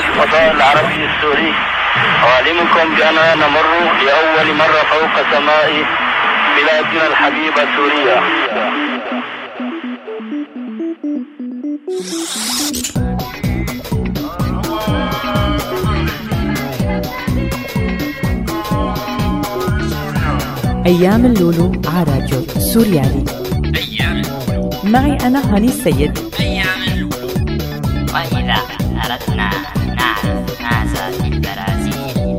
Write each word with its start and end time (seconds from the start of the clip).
برنامج 0.00 0.28
فضاء 0.28 0.52
العربي 0.52 1.04
السوري. 1.04 1.54
أعلمكم 2.24 2.96
بأننا 2.96 3.34
نمر 3.34 3.66
لأول 4.06 4.56
مرة 4.56 4.82
فوق 4.90 5.14
سماء 5.32 5.84
بلادنا 6.56 7.06
الحبيبة 7.06 7.62
سوريا. 7.76 8.20
أيام 20.86 21.26
اللولو 21.26 21.72
على 21.86 22.04
راديو 22.12 22.46
سوريالي. 22.58 23.24
أيام 23.76 24.22
اللولو. 24.22 24.70
معي 24.84 25.18
أنا 25.26 25.54
هاني 25.56 25.68
السيد. 25.68 26.18
أيام 26.40 26.82
اللولو. 26.88 27.10
وإذا 28.14 28.56
أردنا 29.04 29.50
ماذا 30.24 31.10
في 31.10 31.26
البرازيل 31.26 32.38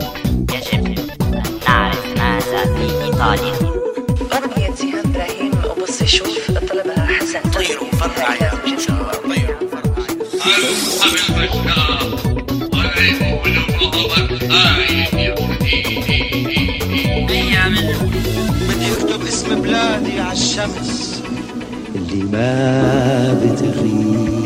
يجب 0.54 0.88
أن 0.88 1.44
نعرف 1.68 2.06
ماذا 2.18 2.64
في 2.76 3.04
إيطاليا 3.04 3.56
أغنية 4.34 5.02
إبراهيم 5.06 5.52
وبص 5.70 6.04
شوف 6.04 6.52
طلبها 6.52 7.06
حسن 7.08 7.50
طيروا 7.52 7.92
فرقع 7.92 8.36
يا 8.36 8.52
بشار 8.66 9.14
طيروا 9.30 9.70
فرقع 9.70 10.02
أيام 17.30 17.74
بدي 18.70 18.92
اكتب 18.94 19.22
اسم 19.28 19.62
بلادي 19.62 20.20
على 20.20 20.32
الشمس 20.34 21.22
اللي 21.96 22.24
ما 22.24 23.34
بتغيب 23.44 24.41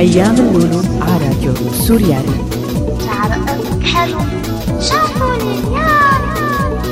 أيام 0.00 0.34
اللولو 0.34 0.82
على 1.00 1.24
راديو 1.26 1.54
سوريالي 1.72 2.36
حلو 3.84 4.18
شافوني 4.80 5.58
اليوم 5.58 6.82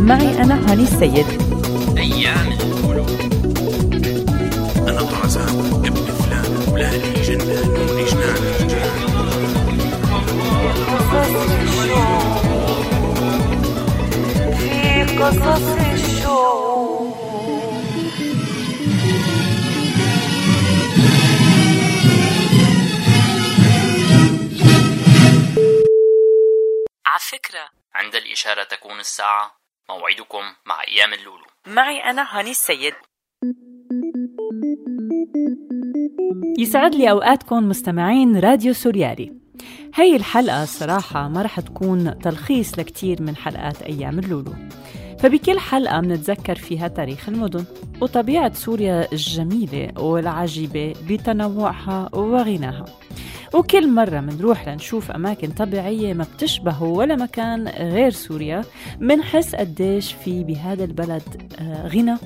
معي 0.00 0.42
أنا 0.42 0.72
هاني 0.72 0.82
السيد. 0.82 1.26
أيام 1.98 2.52
اللولو 2.52 3.04
أنا 4.88 5.02
طرزان 5.02 5.82
ابن 5.84 6.04
فلان 6.20 6.72
ولادي 6.72 7.12
جنان 7.22 7.74
جنان. 8.10 8.40
في 14.58 15.02
قصص 15.18 15.66
الشوق 15.94 16.69
عند 28.00 28.14
الإشارة 28.14 28.64
تكون 28.64 29.00
الساعة 29.00 29.56
موعدكم 29.88 30.42
مع 30.66 30.82
أيام 30.88 31.12
اللولو. 31.12 31.44
معي 31.66 32.10
أنا 32.10 32.38
هاني 32.38 32.50
السيد. 32.50 32.94
يسعد 36.58 36.94
لي 36.94 37.10
أوقاتكم 37.10 37.68
مستمعين 37.68 38.40
راديو 38.40 38.72
سوريالي. 38.72 39.32
هي 39.94 40.16
الحلقة 40.16 40.64
صراحة 40.64 41.28
ما 41.28 41.42
رح 41.42 41.60
تكون 41.60 42.18
تلخيص 42.18 42.78
لكتير 42.78 43.22
من 43.22 43.36
حلقات 43.36 43.82
أيام 43.82 44.18
اللولو. 44.18 44.54
فبكل 45.18 45.58
حلقة 45.58 46.00
منتذكر 46.00 46.54
فيها 46.54 46.88
تاريخ 46.88 47.28
المدن 47.28 47.64
وطبيعة 48.00 48.52
سوريا 48.52 49.12
الجميلة 49.12 50.02
والعجيبة 50.02 50.94
بتنوعها 51.08 52.10
وغناها. 52.14 52.84
وكل 53.54 53.88
مرة 53.94 54.20
منروح 54.20 54.68
لنشوف 54.68 55.10
أماكن 55.10 55.50
طبيعية 55.50 56.14
ما 56.14 56.26
بتشبه 56.34 56.82
ولا 56.82 57.16
مكان 57.16 57.68
غير 57.68 58.10
سوريا 58.10 58.64
منحس 59.00 59.54
قديش 59.54 60.12
في 60.12 60.44
بهذا 60.44 60.84
البلد 60.84 61.22
آه، 61.58 61.86
غنى 61.88 62.16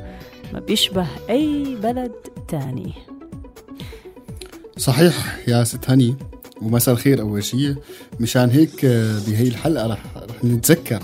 ما 0.52 0.60
بيشبه 0.60 1.06
أي 1.30 1.76
بلد 1.82 2.12
تاني. 2.48 2.92
صحيح 4.76 5.38
يا 5.48 5.64
ست 5.64 5.90
هني 5.90 6.16
ومساء 6.62 6.94
الخير 6.94 7.20
أول 7.20 7.44
شيء 7.44 7.74
مشان 8.20 8.50
هيك 8.50 8.84
آه، 8.84 9.18
بهي 9.26 9.48
الحلقة 9.48 9.86
رح 9.86 10.02
رح 10.16 10.44
نتذكر 10.44 11.02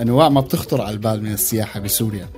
أنواع 0.00 0.28
ما 0.28 0.40
بتخطر 0.40 0.80
على 0.80 0.90
البال 0.90 1.22
من 1.22 1.32
السياحة 1.32 1.80
بسوريا. 1.80 2.28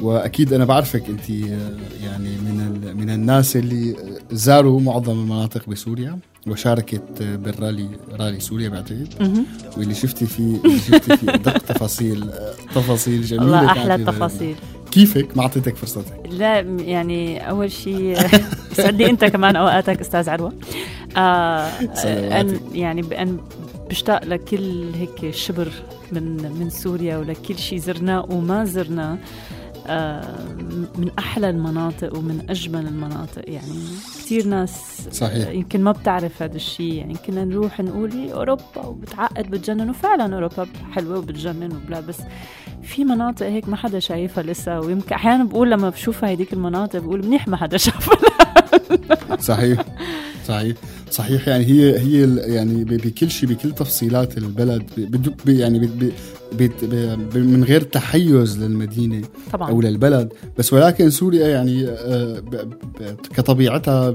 وأكيد 0.00 0.52
أنا 0.52 0.64
بعرفك 0.64 1.08
انت 1.08 1.30
آه، 1.30 1.76
يعني 2.04 2.28
من 2.28 2.96
من 2.96 3.10
الناس 3.10 3.56
اللي 3.56 3.96
زاروا 4.32 4.80
معظم 4.80 5.12
المناطق 5.12 5.68
بسوريا. 5.68 6.18
وشاركت 6.46 7.22
بالرالي 7.22 7.88
رالي 8.20 8.40
سوريا 8.40 8.68
بعتقد. 8.68 9.08
واللي 9.76 9.94
شفتي 9.94 10.26
فيه 10.26 10.56
اللي 10.64 10.78
شفتي 10.78 11.16
فيه. 11.16 11.34
ادق 11.34 11.58
تفاصيل 11.58 12.30
تفاصيل 12.74 13.22
جميلة 13.22 13.44
الله 13.46 13.66
كانت 13.66 13.78
أحلى 13.78 13.96
بال- 13.96 14.08
التفاصيل. 14.08 14.54
كيفك؟ 14.90 15.36
ما 15.36 15.42
أعطيتك 15.42 15.76
فرصتك. 15.76 16.14
لا 16.30 16.60
يعني 16.60 17.50
أول 17.50 17.72
شيء 17.72 18.16
يسعد 18.72 18.94
لي 19.02 19.10
أنت 19.10 19.24
كمان 19.24 19.56
أوقاتك 19.56 20.00
أستاذ 20.00 20.28
عروة. 20.30 20.52
آه. 21.16 21.66
أن 22.40 22.60
يعني 22.74 23.02
بأن 23.02 23.38
بشتاق 23.90 24.24
لكل 24.24 24.84
هيك 24.94 25.34
شبر 25.34 25.68
من 26.12 26.36
من 26.60 26.70
سوريا 26.70 27.16
ولكل 27.16 27.58
شيء 27.58 27.78
زرناه 27.78 28.26
وما 28.30 28.64
زرناه. 28.64 29.18
من 30.98 31.10
أحلى 31.18 31.50
المناطق 31.50 32.18
ومن 32.18 32.46
أجمل 32.50 32.86
المناطق. 32.86 33.42
يعني 33.46 33.72
كثير 34.18 34.46
ناس 34.46 34.70
صحيح. 35.12 35.48
يمكن 35.48 35.80
ما 35.82 35.92
بتعرف 35.92 36.42
هذا 36.42 36.56
الشيء 36.56 36.92
يعني 36.94 37.14
كنا 37.26 37.44
نروح 37.44 37.80
نقول 37.80 38.12
إيه 38.12 38.32
أوروبا 38.34 38.86
وبتعقد 38.86 39.50
بتجنن. 39.50 39.90
وفعلا 39.90 40.34
أوروبا 40.34 40.66
حلوة 40.92 41.18
وبتجنن 41.18 41.72
وبلا 41.76 42.00
بس 42.00 42.18
في 42.82 43.04
مناطق 43.04 43.46
هيك 43.46 43.68
ما 43.68 43.76
حدا 43.76 43.98
شايفها 43.98 44.42
لسه. 44.44 44.80
ويمكن 44.80 45.14
أحيانا 45.14 45.44
بقول 45.44 45.70
لما 45.70 45.88
بشوفها 45.90 46.28
هيديك 46.28 46.52
المناطق 46.52 46.98
بقول 46.98 47.26
منيح 47.26 47.48
ما 47.48 47.56
حدا 47.56 47.76
شافها. 47.86 48.16
صحيح. 49.40 49.84
صحيح. 50.48 50.76
صحيح. 51.10 51.48
يعني 51.48 51.64
هي 51.64 51.98
هي 51.98 52.36
يعني 52.54 52.84
بكل 52.84 53.30
شيء 53.30 53.48
بكل 53.48 53.72
تفصيلات 53.72 54.38
البلد. 54.38 54.82
يعني 55.46 55.90
من 57.34 57.64
غير 57.64 57.80
تحيز 57.80 58.58
للمدينة 58.58 59.22
طبعا 59.52 59.70
أو 59.70 59.80
للبلد 59.80 60.32
بس 60.58 60.72
ولكن 60.72 61.10
سوريا 61.10 61.48
يعني 61.48 61.88
آه، 61.88 62.42
كطبيعتها 63.36 64.10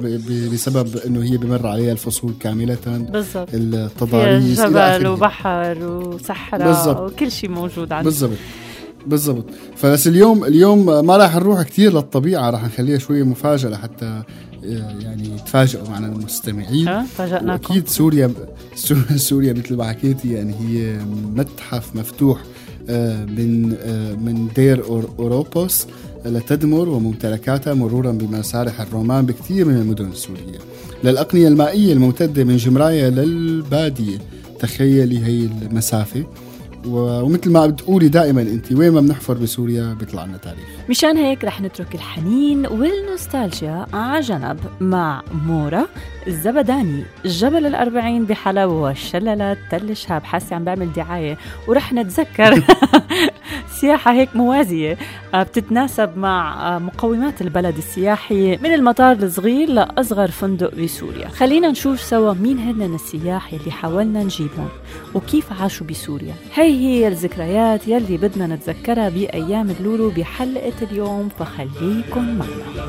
بسبب 0.53 0.98
إنه 1.06 1.24
هي 1.24 1.38
بمر 1.38 1.68
عليها 1.68 1.92
الفصول 1.92 2.34
كاملة 2.40 2.78
بالضبط 2.86 3.50
التضاريس 3.53 4.62
جبل. 4.62 5.08
وبحر 5.08 5.84
وصحراء. 5.84 7.06
وكل 7.06 7.31
شيء 7.31 7.50
موجود 7.50 7.92
عندنا 7.92 8.02
بالضبط 8.03 8.38
بالضبط. 9.07 9.45
فبس 9.75 10.07
اليوم 10.07 10.44
اليوم 10.44 11.06
ما 11.06 11.18
راح 11.18 11.35
نروح 11.35 11.62
كثير 11.62 11.94
للطبيعة 11.94 12.50
راح 12.50 12.66
نخليها 12.66 12.97
شوية 12.97 13.23
مفاجأة 13.23 13.69
لحتى 13.69 14.06
آه، 14.66 14.95
يعني 15.01 15.29
يتفاجئوا 15.35 15.90
معنا 15.90 16.07
المستمعين. 16.07 16.88
ها؟ 16.88 17.06
فاجأناكم. 17.18 17.73
وأكيد 17.73 17.88
سوريا 17.88 18.31
سوريا, 19.16 19.53
مثل 19.53 19.75
ما 19.75 19.84
حكيتي 19.90 20.34
يعني 20.34 20.53
هي 20.53 21.00
متحف 21.35 21.95
مفتوح 21.95 22.44
آه، 22.90 23.25
من 23.25 23.75
آه، 23.81 24.13
من 24.13 24.47
دير 24.56 24.84
أوروبوس 25.19 25.88
لتدمر 26.25 26.89
وممتلكاتها 26.89 27.74
مرورا 27.74 28.12
بمسارح 28.12 28.81
الرومان 28.81 29.25
بكثير 29.25 29.66
من 29.66 29.75
المدن 29.78 30.06
السورية. 30.06 30.59
للأقنية 31.03 31.47
المائية 31.47 31.94
الممتدة 31.94 32.44
من 32.44 32.57
جمرايه 32.57 33.09
للبادية. 33.09 34.18
تخيلي 34.59 35.25
هي 35.25 35.50
المسافة. 35.62 36.24
ومثل 36.85 37.51
ما 37.51 37.68
بتقولي 37.68 38.07
دائما 38.07 38.41
انت 38.41 38.71
وين 38.71 38.91
ما 38.91 39.01
بنحفر 39.01 39.33
بسوريا 39.33 39.94
بيطلع 40.00 40.25
لنا 40.25 40.38
تاريخ. 40.38 40.65
مشان 40.89 41.18
هيك 41.18 41.44
رح 41.44 41.62
نترك 41.62 41.95
الحنين 41.95 42.65
والنوستالجيا 42.68 43.85
على 43.94 44.21
جنب 44.21 44.59
مع 44.81 45.21
مورا 45.45 45.85
الزبداني 46.27 47.03
جبل 47.25 47.65
الأربعين 47.65 48.25
بحلب 48.25 48.69
والشلالات 48.69 49.57
تل 49.71 49.89
الشهاب. 49.89 50.24
حاسة 50.24 50.56
عم 50.56 50.63
بعمل 50.63 50.94
دعاية 50.94 51.38
ورح 51.68 51.94
نتذكر. 51.94 52.63
سياحة 53.81 54.12
هيك 54.13 54.36
موازية. 54.36 54.98
آه، 55.33 55.44
بتتناسب 55.44 56.18
مع 56.18 56.68
آه، 56.75 56.80
مقومات 56.80 57.42
البلد 57.42 57.77
السياحي 57.77 58.57
من 58.57 58.74
المطار 58.74 59.12
الصغير 59.15 59.69
لأصغر 59.69 60.27
فندق 60.27 60.75
بسوريا 60.75 61.27
خلينا 61.27 61.68
نشوف 61.71 62.01
سوا 62.01 62.33
مين 62.33 62.59
هن 62.59 62.95
السياح 62.95 63.54
يلي 63.54 63.71
حاولنا 63.71 64.24
نجيبهم 64.24 64.69
وكيف 65.13 65.62
عاشوا 65.62 65.88
بسوريا. 65.88 66.33
هي 66.54 66.71
هي 66.80 67.07
الذكريات 67.07 67.88
يلي 67.88 68.18
بدنا 68.18 68.48
نتذكرها 68.56 69.10
بأيام 69.10 69.69
اللولو 69.69 70.10
بحلقة 70.10 70.74
اليوم 70.92 71.30
فخليكن 71.39 72.38
معنا. 72.38 72.88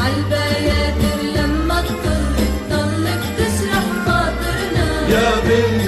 عالبيادر 0.00 1.18
لما 1.36 1.80
تطل 1.80 2.36
تضلك 2.70 3.22
تشرح 3.38 3.84
خاطرنا. 4.06 5.08
يا 5.08 5.30
بنت 5.44 5.79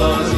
was 0.00 0.29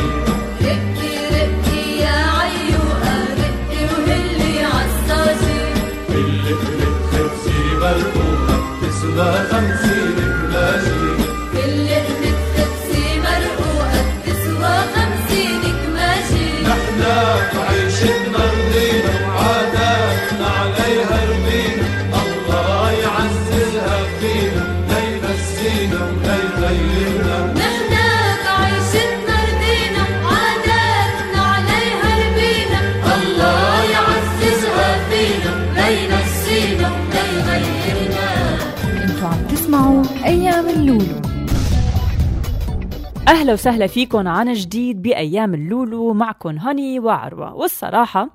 أهلا 43.43 43.53
وسهلا 43.53 43.87
فيكم 43.87 44.29
عن 44.29 44.53
جديد 44.53 45.03
بأيام 45.03 45.55
اللولو 45.55 46.13
معكم 46.13 46.59
هاني 46.59 47.01
وعروة. 47.01 47.55
والصراحة 47.55 48.31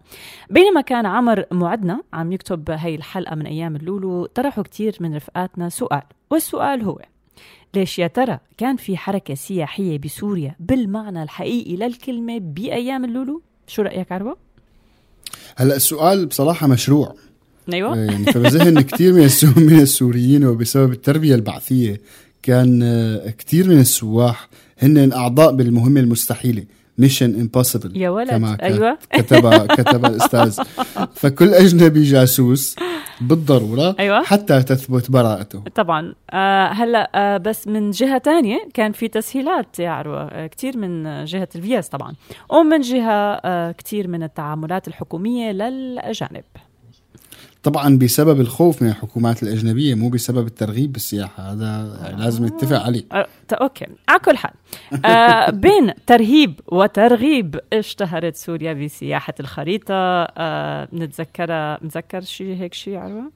بينما 0.50 0.82
كان 0.82 1.06
عمر 1.06 1.46
معدنا 1.52 2.02
عم 2.14 2.32
يكتب 2.32 2.72
هاي 2.72 2.96
الحلقة 2.96 3.36
من 3.36 3.46
أيام 3.46 3.76
اللولو 3.76 4.26
طرحوا 4.26 4.64
كتير 4.64 4.98
من 5.00 5.16
رفقاتنا 5.16 5.70
سؤال 5.70 6.02
والسؤال 6.32 6.82
هو 6.82 7.00
ليش 7.74 8.00
يا 8.00 8.08
ترى 8.08 8.40
كان 8.58 8.76
في 8.76 8.98
حركة 8.98 9.36
سياحية 9.36 9.98
بسوريا 9.98 10.56
بالمعنى 10.60 11.24
الحقيقي 11.24 11.76
للكلمة 11.76 12.38
بأيام 12.38 13.06
اللولو؟ 13.06 13.42
شو 13.68 13.82
رأيك 13.82 14.12
عروة؟ 14.12 14.38
هلا 15.56 15.76
السؤال 15.76 16.26
بصراحة 16.26 16.68
مشروع. 16.68 17.16
أيوه. 17.74 17.98
يعني 17.98 18.26
فبذهن 18.26 18.82
كثير 18.92 19.14
من 19.14 19.30
من 19.58 19.80
السوريين 19.80 20.46
وبسبب 20.46 20.92
التربية 20.92 21.36
البعثية 21.36 22.02
كان 22.44 22.84
آه، 22.84 23.30
كثير 23.30 23.68
من 23.68 23.80
السواح 23.80 24.48
هن 24.80 25.14
اعضاء 25.14 25.52
بالمهمه 25.52 26.00
المستحيلة. 26.00 26.64
Mission 27.00 27.40
Impossible 27.40 27.98
يا 27.98 28.10
ولد، 28.10 28.30
كما 28.30 28.56
ك- 28.56 28.62
أيوة. 28.62 28.98
كتب 29.14 29.66
كتب 29.68 30.06
الأستاذ. 30.06 30.60
فكل 31.22 31.54
أجنبي 31.54 32.04
جاسوس 32.04 32.76
بالضرورة 33.22 33.96
أيوة. 34.00 34.24
حتى 34.24 34.64
تثبت 34.64 35.12
براءته. 35.12 35.64
طبعا. 35.76 36.14
آه 36.32 36.68
هلأ 36.68 37.12
آه 37.16 37.38
بس 37.38 37.68
من 37.68 37.92
جهة 37.92 38.18
تانية 38.18 38.60
كان 38.74 38.92
في 38.92 39.08
تسهيلات 39.08 39.80
يا 39.80 39.90
عروه 39.90 40.22
آه 40.24 40.48
كثير 40.48 40.78
من 40.78 41.26
جهة 41.26 41.50
الفيز 41.56 41.88
طبعا. 41.88 42.14
ومن 42.50 42.82
جهة 42.82 43.12
آه 43.46 43.72
كثير 43.72 44.08
من 44.08 44.24
التعاملات 44.24 44.88
الحكومية 44.88 45.52
للأجانب. 45.52 46.44
طبعا 47.68 47.98
بسبب 47.98 48.42
الخوف 48.42 48.82
من 48.82 48.90
الحكومات 48.90 49.44
الأجنبية 49.44 49.96
مو 49.96 50.10
بسبب 50.10 50.48
الترغيب 50.48 50.92
بالسياحة. 50.94 51.54
هذا 51.54 52.16
لازم 52.18 52.46
نتفق 52.46 52.82
عليه. 52.82 53.04
آه 53.12 53.28
أوكي. 53.54 53.86
على 54.10 54.20
كل 54.20 54.38
حال. 54.38 54.52
آه 55.06 55.50
بين 55.66 55.94
ترهيب 56.08 56.60
وترغيب 56.68 57.60
اشتهرت 57.74 58.36
سوريا 58.36 58.74
بسياحة 58.74 59.34
الخريطة. 59.40 59.94
آه 59.94 60.88
نتذكرها 60.94 61.80
نتذكر 61.84 62.22
شيء 62.22 62.56
هيك 62.56 62.74
شيء 62.74 62.96
عروة؟ 62.98 63.32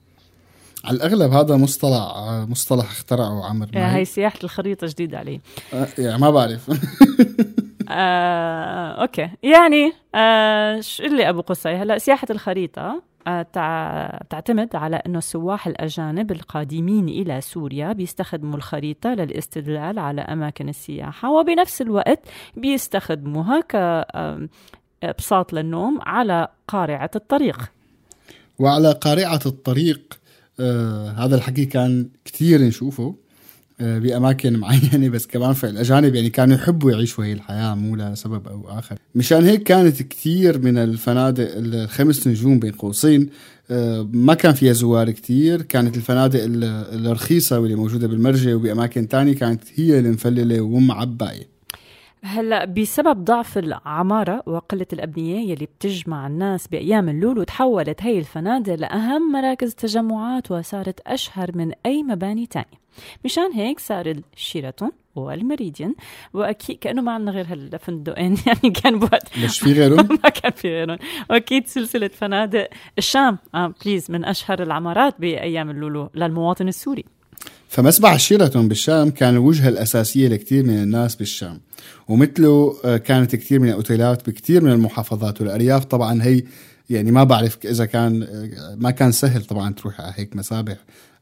على 0.84 0.96
الأغلب 0.96 1.32
هذا 1.32 1.56
مصطلح 1.56 1.94
آه، 1.94 2.44
مصطلح 2.44 2.90
اخترعه 2.90 3.44
عمر 3.44 3.66
آه 3.74 3.96
هي 3.96 4.04
سياحة 4.04 4.38
الخريطة 4.44 4.86
جديدة 4.86 5.18
علي. 5.18 5.40
آه، 5.74 5.88
يعني 5.98 6.20
ما 6.20 6.30
بعرف. 6.30 6.70
آه، 7.92 9.02
أوكي. 9.02 9.30
يعني 9.42 9.92
آه، 10.14 10.80
شو 10.80 11.02
اللي 11.02 11.28
أبو 11.28 11.40
قصي 11.40 11.68
هلا 11.68 11.98
سياحة 11.98 12.26
الخريطة 12.30 13.02
آه، 13.26 13.42
تع- 13.42 14.18
تعتمد 14.30 14.76
على 14.76 14.96
إنه 14.96 15.18
السواح 15.18 15.66
الأجانب 15.66 16.32
القادمين 16.32 17.08
إلى 17.08 17.40
سوريا 17.40 17.92
بيستخدموا 17.92 18.56
الخريطة 18.56 19.10
للاستدلال 19.14 19.98
على 19.98 20.20
أماكن 20.20 20.68
السياحة 20.68 21.30
وبنفس 21.32 21.82
الوقت 21.82 22.20
بيستخدموها 22.56 23.60
كبساط 25.02 25.52
للنوم 25.52 25.98
على 26.02 26.48
قارعة 26.68 27.10
الطريق. 27.16 27.58
وعلى 28.58 28.92
قارعة 28.92 29.40
الطريق 29.46 30.18
آه 30.60 31.10
هذا 31.10 31.36
الحكي 31.36 31.64
كان 31.64 32.08
كتير 32.24 32.60
نشوفه. 32.62 33.14
آه 33.80 33.98
بأماكن 33.98 34.56
معينة 34.58 35.08
بس 35.08 35.26
كمان 35.26 35.52
في 35.52 35.66
الأجانب 35.68 36.14
يعني 36.14 36.30
كانوا 36.30 36.54
يحبوا 36.56 36.90
يعيشوا 36.92 37.24
هي 37.24 37.32
الحياة 37.32 37.74
مو 37.74 37.96
لسبب 37.96 38.48
أو 38.48 38.68
آخر. 38.78 38.96
مشان 39.14 39.44
هيك 39.44 39.62
كانت 39.62 40.02
كتير 40.02 40.58
من 40.58 40.78
الفنادق 40.78 41.48
الخمس 41.56 42.26
نجوم 42.26 42.58
بين 42.58 42.72
قوسين 42.72 43.28
آه 43.70 44.08
ما 44.12 44.34
كان 44.34 44.52
فيها 44.52 44.72
زوار 44.72 45.10
كتير. 45.10 45.62
كانت 45.62 45.96
الفنادق 45.96 46.42
ال- 46.44 46.64
الرخيصة 47.06 47.60
واللي 47.60 47.74
موجودة 47.76 48.06
بالمرجة 48.06 48.54
وبأماكن 48.54 49.08
تانية 49.08 49.34
كانت 49.34 49.62
هي 49.74 49.98
المفللة 49.98 50.60
ومعباية 50.60 51.52
هلا 52.24 52.64
بسبب 52.64 53.24
ضعف 53.24 53.58
العمارة 53.58 54.42
وقلة 54.46 54.86
الأبنية 54.92 55.50
يلي 55.52 55.66
بتجمع 55.66 56.26
الناس 56.26 56.68
بأيام 56.68 57.08
اللولو 57.08 57.42
تحولت 57.42 58.02
هي 58.02 58.18
الفنادق 58.18 58.74
لأهم 58.74 59.32
مراكز 59.32 59.68
التجمعات 59.68 60.50
وصارت 60.50 61.00
أشهر 61.06 61.56
من 61.56 61.72
أي 61.86 62.02
مباني 62.02 62.46
تانية. 62.46 62.81
مشان 63.24 63.52
هيك 63.52 63.80
صار 63.80 64.22
الشيراتون 64.36 64.90
والمريديان 65.14 65.94
وأكيد 66.34 66.78
كأنه 66.78 67.02
ما 67.02 67.12
عندنا 67.12 67.30
غير 67.30 67.46
هالفندقين 67.52 68.36
يعني 68.46 68.70
كان 68.70 68.98
بوقت 68.98 69.38
مش 69.44 69.60
في 69.60 69.72
غيرهم؟ 69.72 70.08
ما 70.24 70.28
كان 70.28 70.52
في 70.52 70.68
غيرهم. 70.68 70.98
واكيد 71.30 71.66
سلسلة 71.66 72.08
فنادق 72.08 72.68
الشام 72.98 73.38
آه 73.54 73.74
Palace 73.84 74.10
من 74.10 74.24
أشهر 74.24 74.62
العمارات 74.62 75.14
بأيام 75.18 75.70
اللولو 75.70 76.10
للمواطن 76.14 76.68
السوري. 76.68 77.04
فمسبح 77.68 78.16
شيراتون 78.16 78.68
بالشام 78.68 79.10
كان 79.10 79.34
الوجهة 79.34 79.68
الأساسية 79.68 80.28
لكثير 80.28 80.64
من 80.64 80.82
الناس 80.82 81.16
بالشام. 81.16 81.60
ومثله 82.08 82.76
آه، 82.84 82.96
كانت 82.96 83.36
كثير 83.36 83.60
من 83.60 83.68
الأوتيلات 83.68 84.30
بكثير 84.30 84.64
من 84.64 84.70
المحافظات. 84.70 85.40
والأرياف 85.40 85.84
طبعا 85.84 86.22
هي 86.22 86.42
يعني 86.90 87.10
ما 87.10 87.24
بعرف 87.24 87.58
إذا 87.64 87.86
كان 87.86 88.22
آه، 88.22 88.74
ما 88.74 88.90
كان 88.90 89.12
سهل 89.12 89.44
طبعا 89.44 89.72
تروح 89.72 90.00
على 90.00 90.12
هيك 90.16 90.36
مسابح. 90.36 90.76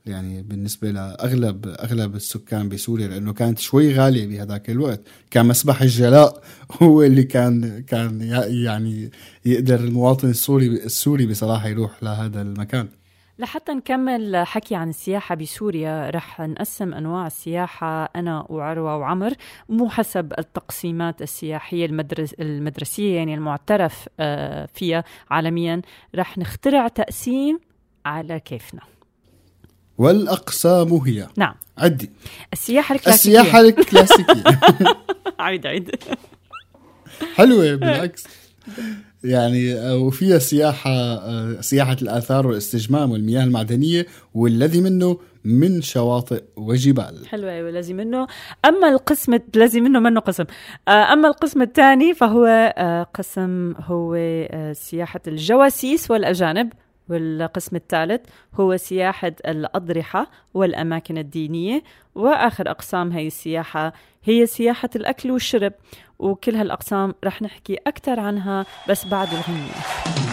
يعني 0.06 0.42
بالنسبة 0.42 0.90
لأغلب 0.90 1.66
أغلب 1.66 2.14
السكان 2.14 2.68
بسوريا 2.68 3.08
لأنه 3.08 3.32
كانت 3.32 3.58
شوي 3.58 3.94
غالية 3.94 4.26
بهذاك 4.26 4.70
الوقت 4.70 5.00
كان 5.30 5.46
مسبح 5.46 5.82
الجلاء 5.82 6.42
هو 6.82 7.02
اللي 7.02 7.22
كان 7.22 7.82
كان 7.82 8.20
يعني 8.48 9.10
يقدر 9.44 9.80
المواطن 9.80 10.28
السوري 10.28 10.66
السوري 10.66 11.26
بصراحة 11.26 11.68
يروح 11.68 12.02
لهذا 12.02 12.42
المكان. 12.42 12.88
لحتى 13.40 13.72
نكمل 13.72 14.36
حكي 14.36 14.74
عن 14.74 14.88
السياحة 14.88 15.34
بسوريا 15.34 16.10
رح 16.10 16.40
نقسم 16.40 16.94
أنواع 16.94 17.26
السياحة 17.26 18.04
أنا 18.04 18.46
وعروة 18.48 18.96
وعمر 18.96 19.32
مو 19.68 19.88
حسب 19.88 20.32
التقسيمات 20.38 21.22
السياحية 21.22 21.86
المدرس 21.86 22.32
المدرسية 22.32 23.16
يعني 23.16 23.34
المعترف 23.34 24.08
آه، 24.20 24.68
فيها 24.74 25.04
عالميا. 25.30 25.82
رح 26.14 26.38
نخترع 26.38 26.88
تقسيم 26.88 27.60
على 28.04 28.40
كيفنا. 28.40 28.80
والأقسام 30.00 30.92
هي. 30.92 31.26
نعم. 31.36 31.54
عدي. 31.78 32.10
السياحة 32.52 32.94
الكلاسيكية. 32.94 33.40
السياحة 33.40 33.60
الكلاسيكية. 33.60 34.60
عيد 35.40 35.66
عيد. 35.66 35.90
حلوة 37.34 37.74
بالعكس. 37.74 38.24
يعني 39.24 39.74
آه، 39.74 39.96
وفيها 39.96 40.38
سياحة 40.38 40.90
آه، 40.90 41.60
سياحة 41.60 41.96
الآثار 42.02 42.46
والاستجمام 42.46 43.10
والمياه 43.10 43.44
المعدنية 43.44 44.06
والذي 44.34 44.80
منه 44.80 45.18
من 45.44 45.82
شواطئ 45.82 46.42
وجبال. 46.56 47.26
حلوة 47.28 47.50
أيوة 47.50 47.92
منه. 47.92 48.26
أما 48.64 48.88
القسم 48.88 49.38
لازم 49.54 49.82
منه 49.82 50.00
منه 50.00 50.20
قسم. 50.20 50.44
آه، 50.88 51.12
أما 51.12 51.28
القسم 51.28 51.62
الثاني 51.62 52.14
فهو 52.14 52.74
قسم 53.14 53.74
هو 53.78 54.16
سياحة 54.72 55.20
الجواسيس 55.26 56.10
والأجانب. 56.10 56.72
والقسم 57.10 57.76
الثالث 57.76 58.20
هو 58.54 58.76
سياحة 58.76 59.32
الأضرحة 59.46 60.30
والأماكن 60.54 61.18
الدينية. 61.18 61.82
وآخر 62.14 62.70
أقسام 62.70 63.12
هي 63.12 63.26
السياحة 63.26 63.92
هي 64.24 64.46
سياحة 64.46 64.90
الأكل 64.96 65.30
والشرب. 65.30 65.72
وكل 66.18 66.54
هالأقسام 66.54 67.14
رح 67.24 67.42
نحكي 67.42 67.74
أكثر 67.86 68.20
عنها 68.20 68.66
بس 68.88 69.06
بعد 69.06 69.28
الغنية. 69.28 70.29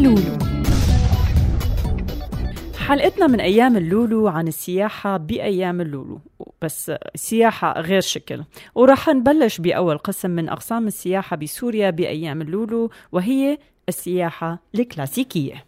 اللولو. 0.00 0.38
حلقتنا 2.78 3.26
من 3.26 3.40
أيام 3.40 3.76
اللولو 3.76 4.28
عن 4.28 4.48
السياحة 4.48 5.16
بأيام 5.16 5.80
اللولو 5.80 6.20
بس 6.62 6.92
سياحة 7.14 7.80
غير 7.80 8.00
شكل. 8.00 8.44
ورح 8.74 9.08
نبلش 9.08 9.58
بأول 9.58 9.98
قسم 9.98 10.30
من 10.30 10.48
أقسام 10.48 10.86
السياحة 10.86 11.36
بسوريا 11.36 11.90
بأيام 11.90 12.42
اللولو 12.42 12.90
وهي 13.12 13.58
السياحة 13.88 14.62
الكلاسيكية. 14.74 15.64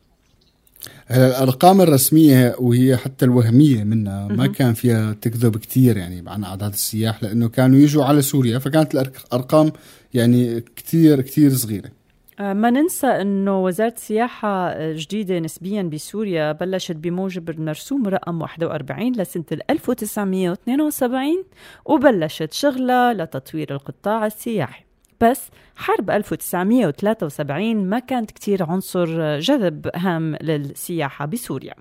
هلا 1.07 1.29
الأرقام 1.29 1.81
الرسمية 1.81 2.57
وهي 2.59 2.97
حتى 2.97 3.25
الوهمية 3.25 3.85
منها 3.85 4.29
ما 4.29 4.47
كان 4.47 4.75
فيها 4.75 5.13
تكذب 5.13 5.57
كثير 5.57 5.97
يعني 5.97 6.25
عن 6.27 6.45
أعداد 6.45 6.73
السياح 6.73 7.23
لأنه 7.23 7.49
كانوا 7.49 7.79
يجوا 7.79 8.05
على 8.05 8.23
سوريا 8.23 8.59
فكانت 8.59 8.95
الارقام 8.95 9.73
يعني 10.15 10.61
كثير 10.77 11.21
كثير 11.21 11.55
صغيرة. 11.55 12.02
ما 12.39 12.71
ننسى 12.71 13.07
إنه 13.07 13.65
وزارة 13.65 13.93
السياحة 13.97 14.69
آه، 14.69 14.93
جديدة 14.97 15.39
نسبيا 15.39 15.83
بسوريا 15.83 16.53
بلشت 16.53 16.97
بموجب 16.97 17.51
المرسوم 17.51 18.09
رقم 18.09 18.43
41 18.43 19.13
لسنة 19.13 19.45
1972 19.71 21.45
وبلشت 21.85 22.53
شغلها 22.53 23.13
لتطوير 23.15 23.75
القطاع 23.75 24.27
السياحي. 24.27 24.85
بس 25.21 25.41
حرب 25.77 26.11
1973 26.11 27.77
ما 27.89 27.99
كانت 27.99 28.31
كتير 28.31 28.63
عنصر 28.63 29.09
آه، 29.21 29.39
جذب 29.39 29.91
هام 29.95 30.37
للسياحة 30.43 31.27
بسوريا. 31.27 31.75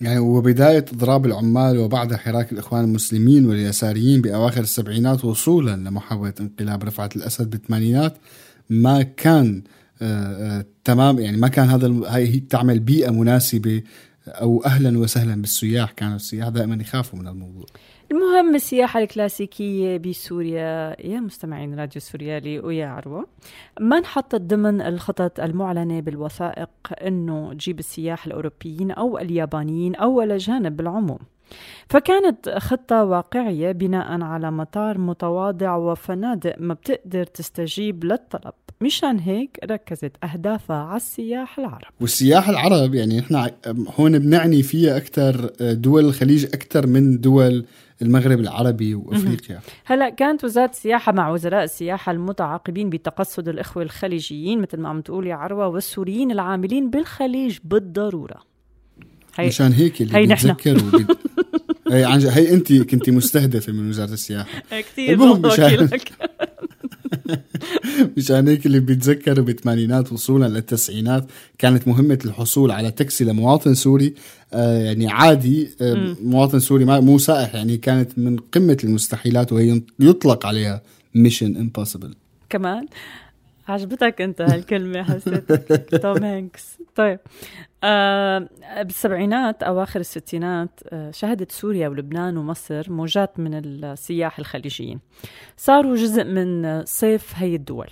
يعني 0.00 0.18
وبداية 0.18 0.84
إضراب 0.92 1.26
العمال 1.26 1.78
وبعدها 1.78 2.18
حراك 2.18 2.52
الإخوان 2.52 2.84
المسلمين 2.84 3.46
واليساريين 3.46 4.20
بأواخر 4.20 4.60
السبعينات 4.60 5.24
وصولا 5.24 5.76
لمحاولة 5.76 6.34
انقلاب 6.40 6.84
رفعت 6.84 7.16
الأسد 7.16 7.50
بالثمانينات 7.50 8.16
ما 8.70 9.02
كان 9.02 9.62
آه 10.02 10.58
آه 10.58 10.64
تمام 10.84 11.18
يعني 11.18 11.36
ما 11.36 11.48
كان 11.48 11.68
هذا 11.68 12.16
هي 12.16 12.40
تعمل 12.40 12.78
بيئة 12.78 13.10
مناسبة 13.10 13.82
أو 14.28 14.62
أهلا 14.64 14.98
وسهلا 14.98 15.40
بالسياح. 15.40 15.90
كانوا 15.90 16.16
السياح 16.16 16.48
دائما 16.48 16.74
يخافوا 16.74 17.18
من 17.18 17.28
الموضوع. 17.28 17.66
المهم 18.12 18.54
السياحة 18.54 19.00
الكلاسيكية 19.00 19.96
بسوريا. 19.96 20.96
يا 21.06 21.20
مستمعين 21.20 21.74
راديو 21.74 22.00
سوريالي 22.00 22.58
ويا 22.58 22.86
عروة. 22.86 23.26
ما 23.80 23.98
انحطت 23.98 24.40
ضمن 24.40 24.80
الخطط 24.80 25.40
المعلنة 25.40 26.00
بالوثائق 26.00 26.70
أنه 27.06 27.52
تجيب 27.52 27.78
السياح 27.78 28.26
الأوروبيين 28.26 28.90
أو 28.90 29.18
اليابانيين 29.18 29.94
أو 29.94 30.18
ولا 30.18 30.38
جانب 30.38 30.76
بالعموم؟ 30.76 31.18
فكانت 31.88 32.48
خطة 32.48 33.04
واقعية 33.04 33.72
بناء 33.72 34.22
على 34.22 34.50
مطار 34.50 34.98
متواضع 34.98 35.76
وفنادق 35.76 36.54
ما 36.58 36.74
بتقدر 36.74 37.24
تستجيب 37.24 38.04
للطلب. 38.04 38.52
مشان 38.80 39.18
هيك 39.18 39.58
ركزت 39.64 40.12
أهدافها 40.24 40.76
على 40.76 40.96
السياح 40.96 41.58
العرب. 41.58 41.92
والسياح 42.00 42.48
العرب 42.48 42.94
يعني 42.94 43.20
إحنا 43.20 43.50
هون 44.00 44.18
بنعني 44.18 44.62
فيها 44.62 44.96
أكثر 44.96 45.50
دول 45.60 46.04
الخليج 46.04 46.44
أكثر 46.44 46.86
من 46.86 47.20
دول 47.20 47.66
المغرب 48.02 48.40
العربي 48.40 48.94
وأفريقيا. 48.94 49.60
هلأ 49.84 50.08
كانت 50.08 50.44
وزارة 50.44 50.70
السياحة 50.70 51.12
مع 51.12 51.30
وزراء 51.30 51.64
السياحة 51.64 52.12
المتعاقبين 52.12 52.90
بتقصد 52.90 53.48
الإخوة 53.48 53.82
الخليجيين 53.82 54.60
مثل 54.60 54.80
ما 54.80 54.88
عم 54.88 55.00
تقول 55.00 55.26
يا 55.26 55.34
عروة 55.34 55.68
والسوريين 55.68 56.30
العاملين 56.30 56.90
بالخليج 56.90 57.58
بالضرورة. 57.64 58.53
هي 59.36 59.46
مشان 59.46 59.72
هيك 59.72 60.02
اللي 60.02 60.16
هي 60.16 60.26
نحن. 60.26 60.48
بيتذكر 60.48 60.84
وبي... 60.84 61.06
هي 61.92 62.04
عن 62.04 62.20
هي 62.20 62.52
انت 62.54 62.72
كنت 62.72 63.10
مستهدفة 63.10 63.72
من 63.72 63.88
وزارة 63.88 64.12
السياحة. 64.12 64.62
كثير 64.70 65.12
المهم 65.12 65.42
مشان 65.42 65.88
مشان 68.16 68.48
هيك 68.48 68.66
اللي 68.66 68.80
بيتذكروا 68.80 69.44
بالثمانينات 69.44 70.12
وصولا 70.12 70.46
للتسعينات 70.48 71.26
كانت 71.58 71.88
مهمة 71.88 72.18
الحصول 72.24 72.70
على 72.70 72.90
تاكسي 72.90 73.24
لمواطن 73.24 73.74
سوري. 73.74 74.14
آه 74.52 74.78
يعني 74.82 75.08
عادي 75.08 75.70
آه. 75.80 76.16
مواطن 76.22 76.58
سوري 76.60 76.84
مو 76.84 77.18
سائح 77.18 77.54
يعني 77.54 77.76
كانت 77.76 78.18
من 78.18 78.36
قمة 78.36 78.76
المستحيلات 78.84 79.52
وهي 79.52 79.82
يطلق 80.00 80.46
عليها 80.46 80.82
Mission 81.14 81.56
Impossible 81.56 82.14
كمان 82.50 82.86
عجبتك 83.68 84.20
انت 84.20 84.40
هالكلمة 84.40 85.02
حسيتك 85.02 85.88
توم 86.02 86.24
هانكس. 86.24 86.62
طيب. 86.96 87.18
آه 87.84 88.48
بالسبعينات 88.82 89.62
أواخر 89.62 90.00
الستينات 90.00 90.80
آه 90.88 91.10
شهدت 91.10 91.52
سوريا 91.52 91.88
ولبنان 91.88 92.36
ومصر 92.36 92.92
موجات 92.92 93.38
من 93.38 93.54
السياح 93.54 94.38
الخليجيين. 94.38 95.00
صاروا 95.56 95.96
جزء 95.96 96.24
من 96.24 96.84
صيف 96.84 97.32
هي 97.36 97.54
الدول. 97.54 97.88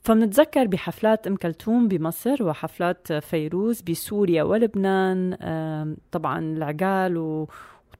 فمنتذكر 0.00 0.66
بحفلات 0.66 1.26
أم 1.26 1.36
كلثوم 1.36 1.88
بمصر 1.88 2.42
وحفلات 2.42 3.12
فيروز 3.12 3.80
بسوريا 3.80 4.42
ولبنان. 4.42 5.36
آه 5.40 5.96
طبعا 6.12 6.38
العقال 6.38 7.16
و 7.16 7.48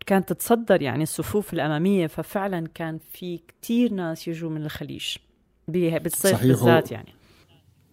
كانت 0.06 0.32
تتصدر 0.32 0.82
يعني 0.82 1.02
الصفوف 1.02 1.52
الأمامية 1.52 2.06
ففعلا 2.06 2.68
كان 2.74 2.98
في 3.12 3.40
كتير 3.48 3.92
ناس 3.92 4.28
يجوا 4.28 4.50
من 4.50 4.64
الخليج. 4.64 5.16
بالصيف 5.68 6.42
بالذات 6.42 6.92
يعني. 6.92 7.14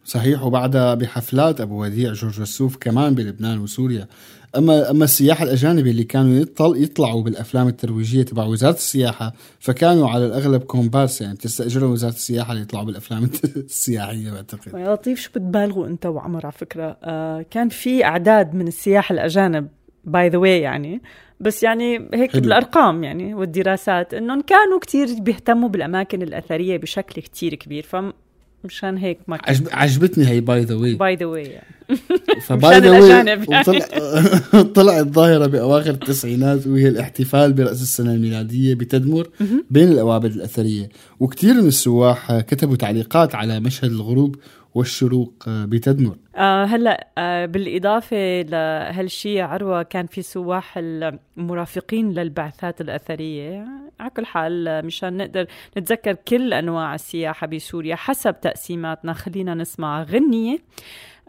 صحيح 0.06 0.44
وبعدها 0.44 0.94
بحفلات 0.94 1.62
أبو 1.62 1.84
وديع 1.84 2.14
جورج 2.14 2.42
وسوف 2.42 2.78
كمان 2.78 3.16
بلبنان 3.16 3.60
وسوريا. 3.60 4.08
أما 4.58 4.92
أما 4.92 5.04
السياح 5.04 5.42
الأجانب 5.42 5.88
اللي 5.88 6.04
كانوا 6.04 6.34
يطل 6.34 6.84
يطلعوا 6.84 7.24
بالأفلام 7.24 7.68
الترويجية 7.68 8.24
تبع 8.24 8.44
وزارة 8.44 8.74
السياحة 8.74 9.34
فكانوا 9.60 10.10
على 10.10 10.26
الأغلب 10.26 10.64
كومبارس 10.64 11.22
يعني 11.22 11.34
بتستاجرهم 11.34 11.92
وزارة 11.92 12.12
السياحة 12.14 12.54
ليطلعوا 12.54 12.86
بالأفلام 12.86 13.24
السياحية 13.56 14.32
بعتقد. 14.32 14.80
يا 14.80 14.94
لطيف 14.94 15.20
شو 15.20 15.30
بتبالغوا 15.30 15.88
انت 15.88 16.06
وعمر 16.06 16.46
على 16.46 16.54
فكرة؟ 16.54 16.98
آه 17.04 17.46
كان 17.52 17.70
في 17.70 18.06
أعداد 18.06 18.56
من 18.56 18.68
السياح 18.68 19.12
الأجانب 19.12 19.68
by 20.04 20.30
the 20.30 20.38
way 20.38 20.60
يعني 20.62 21.02
بس 21.40 21.64
يعني 21.64 22.10
هيك 22.14 22.32
حلو. 22.32 22.42
بالأرقام 22.42 23.04
يعني 23.04 23.34
والدراسات 23.34 24.14
إنهم 24.14 24.42
كانوا 24.42 24.80
كتير 24.80 25.08
بيهتموا 25.20 25.70
بالأماكن 25.70 26.22
الأثرية 26.22 26.78
بشكل 26.78 27.22
كتير 27.22 27.56
كبير. 27.56 27.84
فمشان 28.64 28.98
هيك 28.98 29.18
ما 29.28 29.38
عجب 29.44 29.68
عجبتني 29.72 30.28
هي 30.28 30.42
by 30.42 30.64
the 30.64 30.76
way 30.76 30.94
by 30.94 31.16
the 31.16 31.26
way 31.26 31.62
ف 32.42 32.54
by 32.54 32.80
مشان 32.80 32.84
the 32.84 33.00
way 33.00 33.10
يعني. 33.10 33.46
طلعت 34.76 35.08
ظاهرة 35.08 35.48
بأواخر 35.48 35.90
التسعينات 35.90 36.68
وهي 36.68 36.88
الاحتفال 36.88 37.54
برأس 37.54 37.82
السنة 37.82 38.14
الميلادية 38.14 38.76
بتدمر 38.76 39.30
بين 39.70 39.92
الأوابد 39.92 40.32
الأثرية. 40.32 40.90
وكثير 41.20 41.54
من 41.54 41.68
السواح 41.68 42.40
كتبوا 42.40 42.76
تعليقات 42.76 43.36
على 43.36 43.60
مشهد 43.60 43.92
الغروب 43.92 44.36
والشروق 44.76 45.34
بتدمر. 45.48 46.16
آه 46.36 46.66
هلا 46.66 47.08
آه 47.18 47.46
بالإضافة 47.46 48.42
لهالشيء 48.42 49.42
عروة 49.42 49.84
كان 49.84 50.06
في 50.08 50.22
سواح 50.22 50.78
المرافقين 50.78 52.12
للبعثات 52.12 52.82
الأثرية. 52.82 53.68
على 54.00 54.10
كل 54.10 54.26
حال 54.26 54.68
آه، 54.68 54.82
مشان 54.82 55.18
نقدر 55.18 55.48
نتذكر 55.78 56.14
كل 56.14 56.54
أنواع 56.54 56.96
السياحة 56.96 57.48
بسوريا 57.48 57.96
حسب 57.96 58.42
تقسيماتنا 58.42 59.14
خلينا 59.14 59.54
نسمع 59.54 60.04
غنية. 60.04 60.58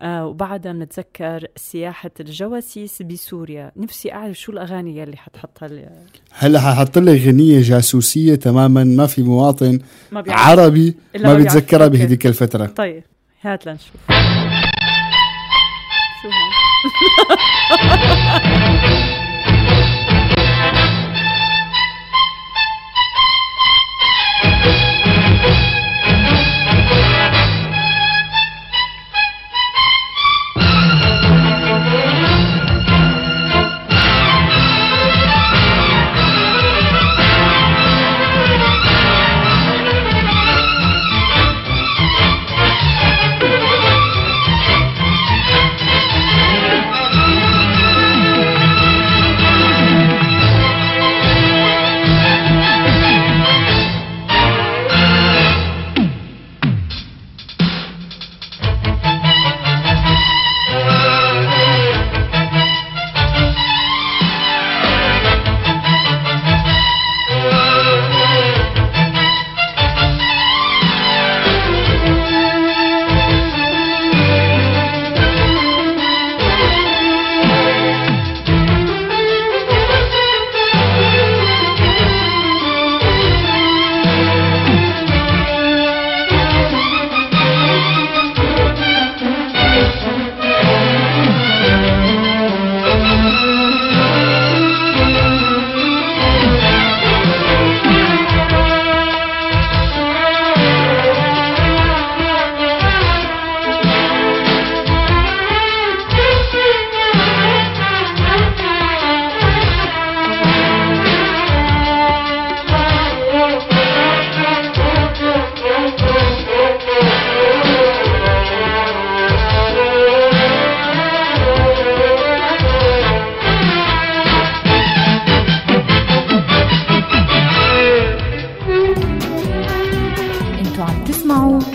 آه 0.01 0.27
وبعدها 0.27 0.73
بنتذكر 0.73 1.47
سياحة 1.57 2.11
الجواسيس 2.21 3.03
بسوريا. 3.03 3.73
نفسي 3.77 4.13
أعرف 4.13 4.41
شو 4.41 4.53
الأغاني 4.53 4.99
يلي 4.99 5.17
حتحطها 5.17 5.69
لي. 5.69 5.89
هلا 6.33 6.61
ححط 6.61 6.99
لك 6.99 7.21
غنية 7.21 7.61
جاسوسية 7.61 8.35
تماما 8.35 8.85
ما 8.85 9.07
في 9.07 9.23
مواطن 9.23 9.79
ما. 10.13 10.25
عربي 10.29 10.97
ما. 11.21 11.35
بيتذكرها. 11.35 11.87
بهذيك 11.87 12.27
الفترة. 12.27 12.67
طيب. 12.67 13.03
هات 13.45 13.67
لنشوف 13.67 14.01
شو 16.23 16.29
هاد؟ 16.29 16.53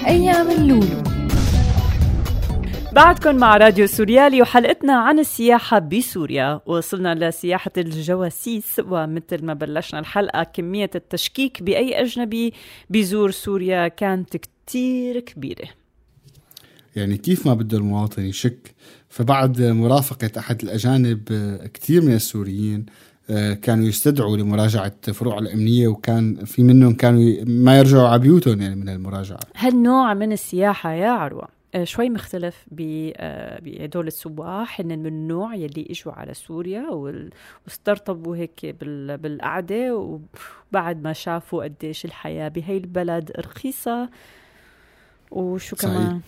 أيام 0.08 0.50
اللولو. 0.52 1.04
بعدكم 2.94 3.36
مع 3.36 3.58
راديو 3.58 3.88
سوريالي 3.88 4.42
وحلقتنا 4.42 4.94
عن 4.94 5.20
السياحة 5.20 5.80
بسوريا. 5.80 6.62
وصلنا 6.66 7.16
لسياحة 7.30 7.72
الجواسيس 7.78 8.82
ومثل 8.88 9.46
ما 9.46 9.54
بلشنا 9.54 10.00
الحلقة 10.00 10.44
كمية 10.44 10.90
التشكيك 10.96 11.64
بأي 11.64 12.02
أجنبي 12.02 12.54
بيزور 12.90 13.32
سوريا 13.32 13.88
كانت 13.88 14.38
كتير 14.38 15.20
كبيرة. 15.20 15.68
يعني 16.96 17.18
كيف 17.18 17.48
ما 17.48 17.54
بده 17.54 17.78
المواطن 17.78 18.26
يشك؟ 18.26 18.76
فبعد 19.10 19.62
مرافقة 19.62 20.32
أحد 20.38 20.64
الأجانب 20.64 21.24
كتير 21.74 22.02
من 22.02 22.14
السوريين 22.14 22.86
كانوا 23.62 23.86
يستدعوا 23.86 24.38
لمراجعة 24.38 25.12
فروع 25.14 25.40
الأمنية 25.40 25.88
وكان 25.88 26.46
في 26.46 26.64
منهم 26.64 26.94
كانوا 26.94 27.44
ما 27.46 27.78
يرجعوا 27.80 28.08
على 28.08 28.20
بيوتهم 28.22 28.62
يعني 28.62 28.76
من 28.76 28.90
المراجعة. 28.90 29.40
هالنوع 29.56 30.14
من 30.14 30.32
السياحة 30.32 30.92
يا 30.92 31.10
عروة؟ 31.10 31.48
آه، 31.76 31.84
شوي 31.84 32.10
مختلف 32.10 32.66
آه، 32.82 33.60
بهدول 33.60 34.08
السواح 34.08 34.82
هن 34.82 34.88
من 35.00 35.06
النوع 35.06 35.56
يلي 35.56 35.88
إجوا 35.90 36.14
على 36.14 36.34
سوريا 36.34 36.90
واسترطبوا 37.66 38.36
هيك 38.36 38.76
بال- 38.82 39.18
بالقعدة 39.18 39.96
وبعد 40.72 41.04
ما 41.04 41.14
شافوا 41.14 41.64
قديش 41.64 42.06
الحياة 42.06 42.48
بهي 42.48 42.78
البلد 42.78 43.32
رخيصة. 43.40 44.10
وشو 45.32 45.76
صحيح. 45.76 45.94
كمان؟ 45.98 46.22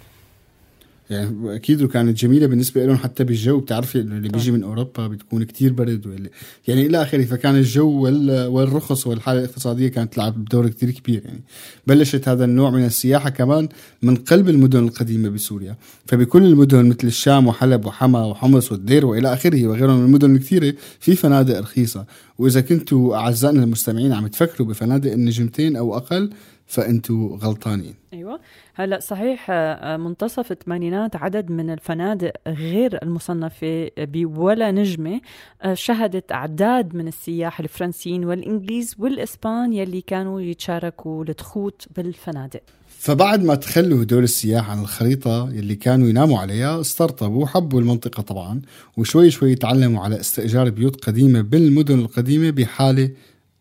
يعني 1.09 1.55
أكيد 1.55 1.81
وكانت 1.81 2.17
جميلة 2.17 2.47
بالنسبة 2.47 2.85
لهم 2.85 2.95
حتى 2.97 3.23
بالجو 3.23 3.59
بتعرفي 3.59 3.99
اللي 3.99 4.29
بيجي 4.29 4.51
من 4.51 4.63
أوروبا 4.63 5.07
بتكون 5.07 5.43
كتير 5.43 5.73
برد 5.73 6.07
واللي 6.07 6.29
يعني 6.67 6.85
إلى 6.85 7.01
آخره 7.01 7.23
فكان 7.25 7.55
الجو 7.55 7.89
وال- 7.91 8.47
والرخص 8.47 9.07
والحالة 9.07 9.39
الاقتصادية 9.39 9.87
كانت 9.87 10.13
تلعب 10.13 10.45
دور 10.45 10.67
كتير 10.69 10.91
كبير 10.91 11.21
يعني 11.25 11.41
بلشت 11.87 12.27
هذا 12.29 12.45
النوع 12.45 12.69
من 12.69 12.85
السياحة 12.85 13.29
كمان 13.29 13.69
من 14.01 14.15
قلب 14.15 14.49
المدن 14.49 14.83
القديمة 14.83 15.29
بسوريا. 15.29 15.75
فبكل 16.05 16.45
المدن 16.45 16.85
مثل 16.85 17.07
الشام 17.07 17.47
وحلب 17.47 17.85
وحما 17.85 18.25
وحمص 18.25 18.71
والدير 18.71 19.05
وإلى 19.05 19.33
آخره 19.33 19.67
وغيرهم 19.67 19.99
من 19.99 20.05
المدن 20.05 20.35
الكثيرة 20.35 20.73
في 20.99 21.15
فنادق 21.15 21.59
رخيصة. 21.59 22.05
وإذا 22.37 22.61
كنتوا 22.61 23.15
أعزائنا 23.15 23.63
المستمعين 23.63 24.13
عم 24.13 24.27
تفكروا 24.27 24.67
بفنادق 24.67 25.11
النجمتين 25.11 25.75
أو 25.75 25.97
أقل 25.97 26.29
فانتوا 26.69 27.37
غلطانين. 27.37 27.95
أيوه. 28.13 28.39
هلأ 28.73 28.99
صحيح 28.99 29.47
آه، 29.49 29.97
منتصف 29.97 30.51
الثمانينات 30.51 31.15
عدد 31.15 31.51
من 31.51 31.69
الفنادق 31.69 32.31
غير 32.47 33.03
المصنفة 33.03 33.91
بولا 33.97 34.71
نجمة 34.71 35.21
آه، 35.61 35.73
شهدت 35.73 36.31
أعداد 36.31 36.95
من 36.95 37.07
السياح 37.07 37.59
الفرنسيين 37.59 38.25
والإنجليز 38.25 38.95
والإسبان 38.99 39.73
يلي 39.73 40.01
كانوا 40.01 40.41
يتشاركوا 40.41 41.23
التخوت 41.23 41.87
بالفنادق. 41.95 42.61
فبعد 42.87 43.43
ما 43.43 43.55
تخلوا 43.55 44.03
هدول 44.03 44.23
السياح 44.23 44.69
عن 44.69 44.81
الخريطة 44.81 45.49
يلي 45.53 45.75
كانوا 45.75 46.09
يناموا 46.09 46.39
عليها 46.39 46.81
استرطبوا 46.81 47.47
حبوا 47.47 47.79
المنطقة 47.79 48.21
طبعا 48.21 48.61
وشوي 48.97 49.31
شوي 49.31 49.55
تعلموا 49.55 50.03
على 50.03 50.19
استئجار 50.19 50.69
بيوت 50.69 51.05
قديمة 51.05 51.41
بالمدن 51.41 51.99
القديمة 51.99 52.49
بحالة 52.49 53.09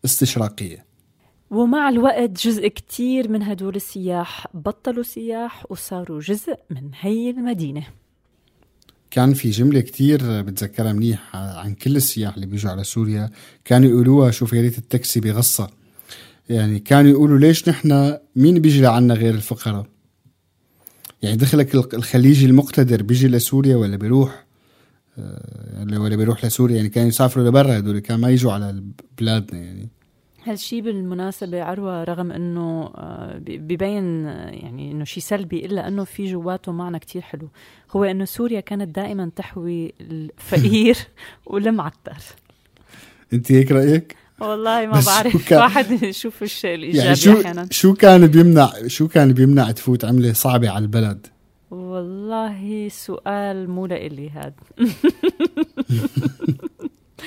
استشراقية. 0.05 0.88
ومع 1.51 1.89
الوقت 1.89 2.47
جزء 2.47 2.67
كتير 2.67 3.29
من 3.29 3.43
هدول 3.43 3.75
السياح 3.75 4.47
بطلوا 4.53 5.03
سياح 5.03 5.71
وصاروا 5.71 6.19
جزء 6.19 6.55
من 6.69 6.91
هي 6.99 7.29
المدينة. 7.29 7.83
كان 9.11 9.33
في 9.33 9.49
جملة 9.49 9.79
كتير 9.79 10.41
بتذكرها 10.41 10.93
منيح 10.93 11.35
عن 11.35 11.73
كل 11.73 11.95
السياح 11.95 12.35
اللي 12.35 12.45
بيجوا 12.45 12.71
على 12.71 12.83
سوريا. 12.83 13.29
كانوا 13.65 13.89
يقولوها 13.89 14.31
شوفيرية 14.31 14.77
التاكسي 14.77 15.19
بغصة. 15.19 15.69
يعني 16.49 16.79
كانوا 16.79 17.11
يقولوا 17.11 17.37
ليش 17.37 17.69
نحن 17.69 18.17
مين 18.35 18.59
بيجي 18.59 18.81
لعنا 18.81 19.13
غير 19.13 19.33
الفقراء؟ 19.33 19.85
يعني 21.21 21.35
دخلك 21.35 21.93
الخليجي 21.93 22.45
المقتدر 22.45 23.03
بيجي 23.03 23.27
لسوريا 23.27 23.75
ولا 23.75 23.97
بيروح 23.97 24.45
آه، 25.17 25.99
ولا 25.99 26.15
بيروح 26.15 26.45
لسوريا؟ 26.45 26.75
يعني 26.75 26.89
كانوا 26.89 27.09
يسافروا 27.09 27.47
لبرا 27.47 27.77
هدول 27.77 27.99
كان 27.99 28.19
ما 28.19 28.29
يجوا 28.29 28.51
على 28.51 28.83
بلادنا 29.19 29.59
يعني. 29.59 29.89
هالشي 30.51 30.81
بالمناسبة 30.81 31.63
عروة 31.63 32.03
رغم 32.03 32.31
إنه 32.31 32.91
آه، 32.95 33.37
بي- 33.37 33.57
ببين 33.57 34.25
يعني 34.25 34.91
إنه 34.91 35.03
شيء 35.03 35.23
سلبي 35.23 35.65
إلا 35.65 35.87
إنه 35.87 36.03
في 36.03 36.31
جواته 36.31 36.71
معنى 36.71 36.99
كتير 36.99 37.21
حلو. 37.21 37.49
هو 37.91 38.03
إنه 38.03 38.25
سوريا 38.25 38.59
كانت 38.59 38.95
دائما 38.95 39.31
تحوي 39.35 39.93
الفقير 40.01 40.97
والمعتر 41.45 42.17
أنت 43.33 43.51
هيك 43.51 43.71
رأيك؟ 43.71 44.15
والله 44.39 44.85
ما 44.85 45.01
بعرف. 45.05 45.49
كان- 45.49 45.59
واحد 45.59 46.03
يشوف 46.03 46.43
الشيء 46.43 46.75
الإيجابي 46.75 47.03
يعني 47.05 47.15
شو 47.15 47.41
أحيانا. 47.41 47.67
شو 47.71 47.93
كان 47.93 48.27
بيمنع 48.27 48.69
شو 48.87 49.07
كان 49.07 49.33
بيمنع 49.33 49.71
تفوت 49.71 50.05
عملة 50.05 50.33
صعبة 50.33 50.69
على 50.69 50.81
البلد؟ 50.83 51.27
والله 51.71 52.89
سؤال 52.89 53.69
مو 53.69 53.85
لإلي 53.85 54.29
هاد. 54.29 54.53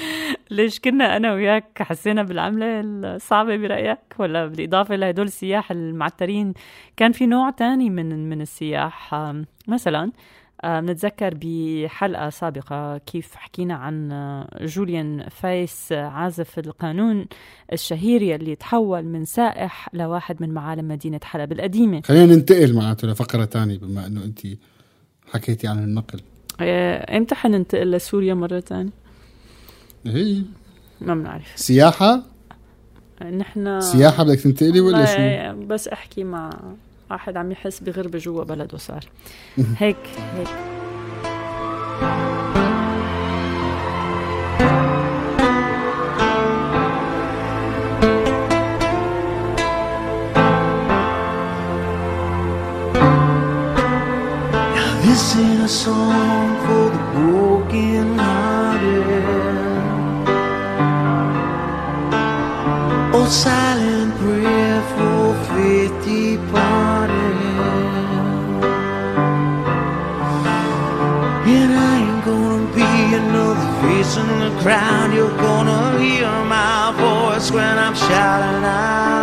ليش 0.50 0.80
كنا 0.80 1.16
أنا 1.16 1.32
وياك 1.32 1.82
حسينا 1.82 2.22
بالعملة 2.22 2.80
الصعبة 2.80 3.56
برأيك 3.56 3.98
ولا 4.18 4.46
بالإضافة 4.46 4.96
لهدول 4.96 5.26
السياح 5.26 5.70
المعترين؟ 5.70 6.54
كان 6.96 7.12
في 7.12 7.26
نوع 7.26 7.50
تاني 7.50 7.90
من 7.90 8.30
من 8.30 8.40
السياح 8.40 9.14
مثلا 9.68 10.12
بنتذكر 10.64 11.34
بحلقة 11.42 12.30
سابقة 12.30 12.98
كيف 12.98 13.34
حكينا 13.34 13.74
عن 13.74 14.12
آه، 14.12 14.48
جوليان 14.60 15.28
فايس 15.30 15.92
آه، 15.92 16.06
عازف 16.06 16.58
القانون 16.58 17.26
الشهير 17.72 18.22
يلي 18.22 18.56
تحول 18.56 19.02
من 19.02 19.24
سائح 19.24 19.88
لواحد 19.92 20.42
من 20.42 20.54
معالم 20.54 20.88
مدينة 20.88 21.20
حلب 21.24 21.52
القديمة. 21.52 22.00
خلينا 22.04 22.34
ننتقل 22.34 22.74
معناته 22.74 23.08
لفقرة 23.08 23.44
تانية 23.44 23.78
بما 23.78 24.06
إنه 24.06 24.24
انت 24.24 24.40
حكيتي 25.32 25.68
عن 25.68 25.78
النقل. 25.78 26.20
آه، 26.60 27.16
إمتى 27.16 27.34
حننتقل 27.34 27.90
لسوريا 27.90 28.34
مرة 28.34 28.60
تانية؟ 28.60 29.01
هي 30.06 30.42
ما 31.00 31.14
بنعرف. 31.14 31.52
سياحة؟ 31.56 32.22
نحن 33.22 33.80
سياحة 33.80 34.24
بدك 34.24 34.40
تنتقلي 34.40 34.80
ولا 34.80 35.04
شو؟ 35.04 35.66
بس 35.66 35.88
أحكي 35.88 36.24
مع 36.24 36.50
واحد 37.10 37.36
عم 37.36 37.52
يحس 37.52 37.80
بغربة 37.80 38.18
جوا 38.18 38.44
بلده 38.44 38.78
صار. 38.78 39.04
هيك 39.78 39.96
هيك. 40.36 40.48
A 55.62 55.68
song 55.68 56.58
for 56.66 56.90
the 56.90 57.02
broken 57.14 58.18
hearted 58.18 59.24
or 63.14 63.26
silent 63.28 64.12
prayer 64.16 64.82
for 64.94 65.34
faith 65.54 65.94
departed. 66.04 67.36
And 71.54 71.72
I 71.90 71.94
ain't 72.06 72.24
gonna 72.24 72.74
be 72.74 72.92
another 73.22 73.68
face 73.82 74.16
in 74.16 74.30
the 74.40 74.50
crowd. 74.62 75.14
You're 75.14 75.36
gonna 75.36 76.00
hear 76.00 76.26
my 76.44 76.92
voice 76.98 77.52
when 77.52 77.78
I'm 77.78 77.94
shouting 77.94 78.64
out 78.64 79.21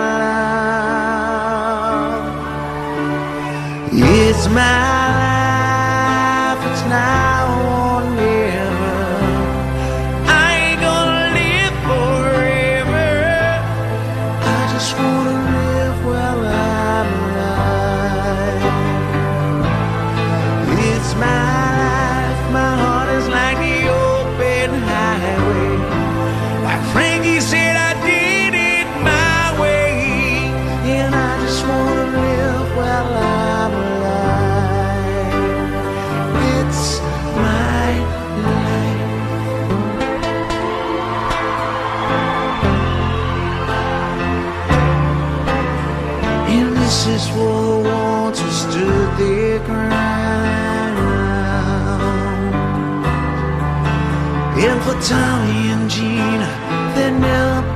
they 49.20 49.60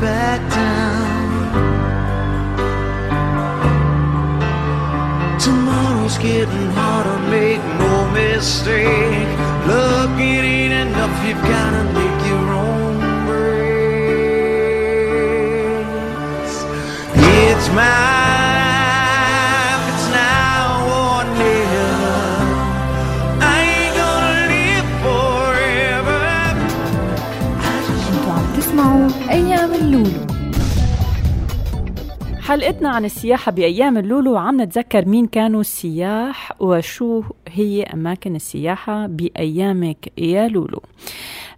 back 0.03 0.41
down. 0.49 1.21
Tomorrow's 5.39 6.17
getting 6.17 6.69
harder, 6.77 7.19
make 7.29 7.63
no 7.79 7.93
mistake. 8.11 8.33
mistake. 8.43 9.31
Look, 9.71 10.11
it 10.19 10.43
ain't 10.55 10.73
enough, 10.85 11.15
you've 11.25 11.45
gotta 11.55 11.83
make 11.99 12.19
your 12.31 12.47
own 12.65 12.95
breaks. 13.27 13.83
It's 17.15 17.67
mine, 17.77 18.12
حلقتنا 32.83 32.95
عن 32.95 33.05
السياحة 33.05 33.51
بأيام 33.51 33.97
اللولو 33.97 34.37
عم 34.37 34.61
نتذكر 34.61 35.05
مين 35.05 35.27
كانوا 35.27 35.61
السياح 35.61 36.61
وشو 36.61 37.23
هي 37.47 37.83
أماكن 37.83 38.35
السياحة 38.35 39.07
بأيامك 39.07 40.11
يا 40.17 40.47
لولو. 40.47 40.81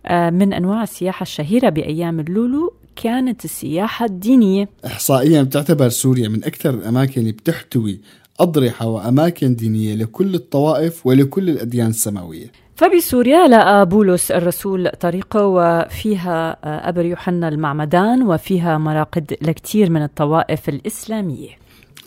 آه، 0.06 0.30
من 0.30 0.54
أنواع 0.54 0.84
السياحة 0.84 1.24
الشهيرة 1.24 1.70
بأيام 1.70 2.20
اللولو 2.20 2.74
كانت 2.96 3.46
السياحة 3.46 4.06
الدينية. 4.06 4.70
إحصائيا 4.86 5.44
بتعتبر 5.44 5.90
سوريا 5.90 6.30
من 6.30 6.44
أكثر 6.44 6.70
الأماكن 6.70 7.22
اللي 7.22 7.32
بتحتوي 7.32 8.00
أضرحة 8.40 8.88
وأماكن 8.88 9.56
دينية 9.56 9.96
لكل 9.96 10.36
الطوائف 10.36 11.06
ولكل 11.08 11.50
الأديان 11.50 11.88
السماوية. 11.88 12.65
فبسوريا 12.76 13.48
لقى 13.48 13.86
بولس 13.86 14.32
الرسول 14.32 14.90
طريقه 14.90 15.46
وفيها 15.48 16.58
آه، 16.64 16.90
قبر 16.90 17.06
يوحنا 17.06 17.48
المعمدان 17.48 18.24
وفيها 18.24 18.78
مراقد 18.78 19.38
لكثير 19.42 19.90
من 19.90 20.04
الطوائف 20.04 20.70
الإسلامية. 20.70 21.50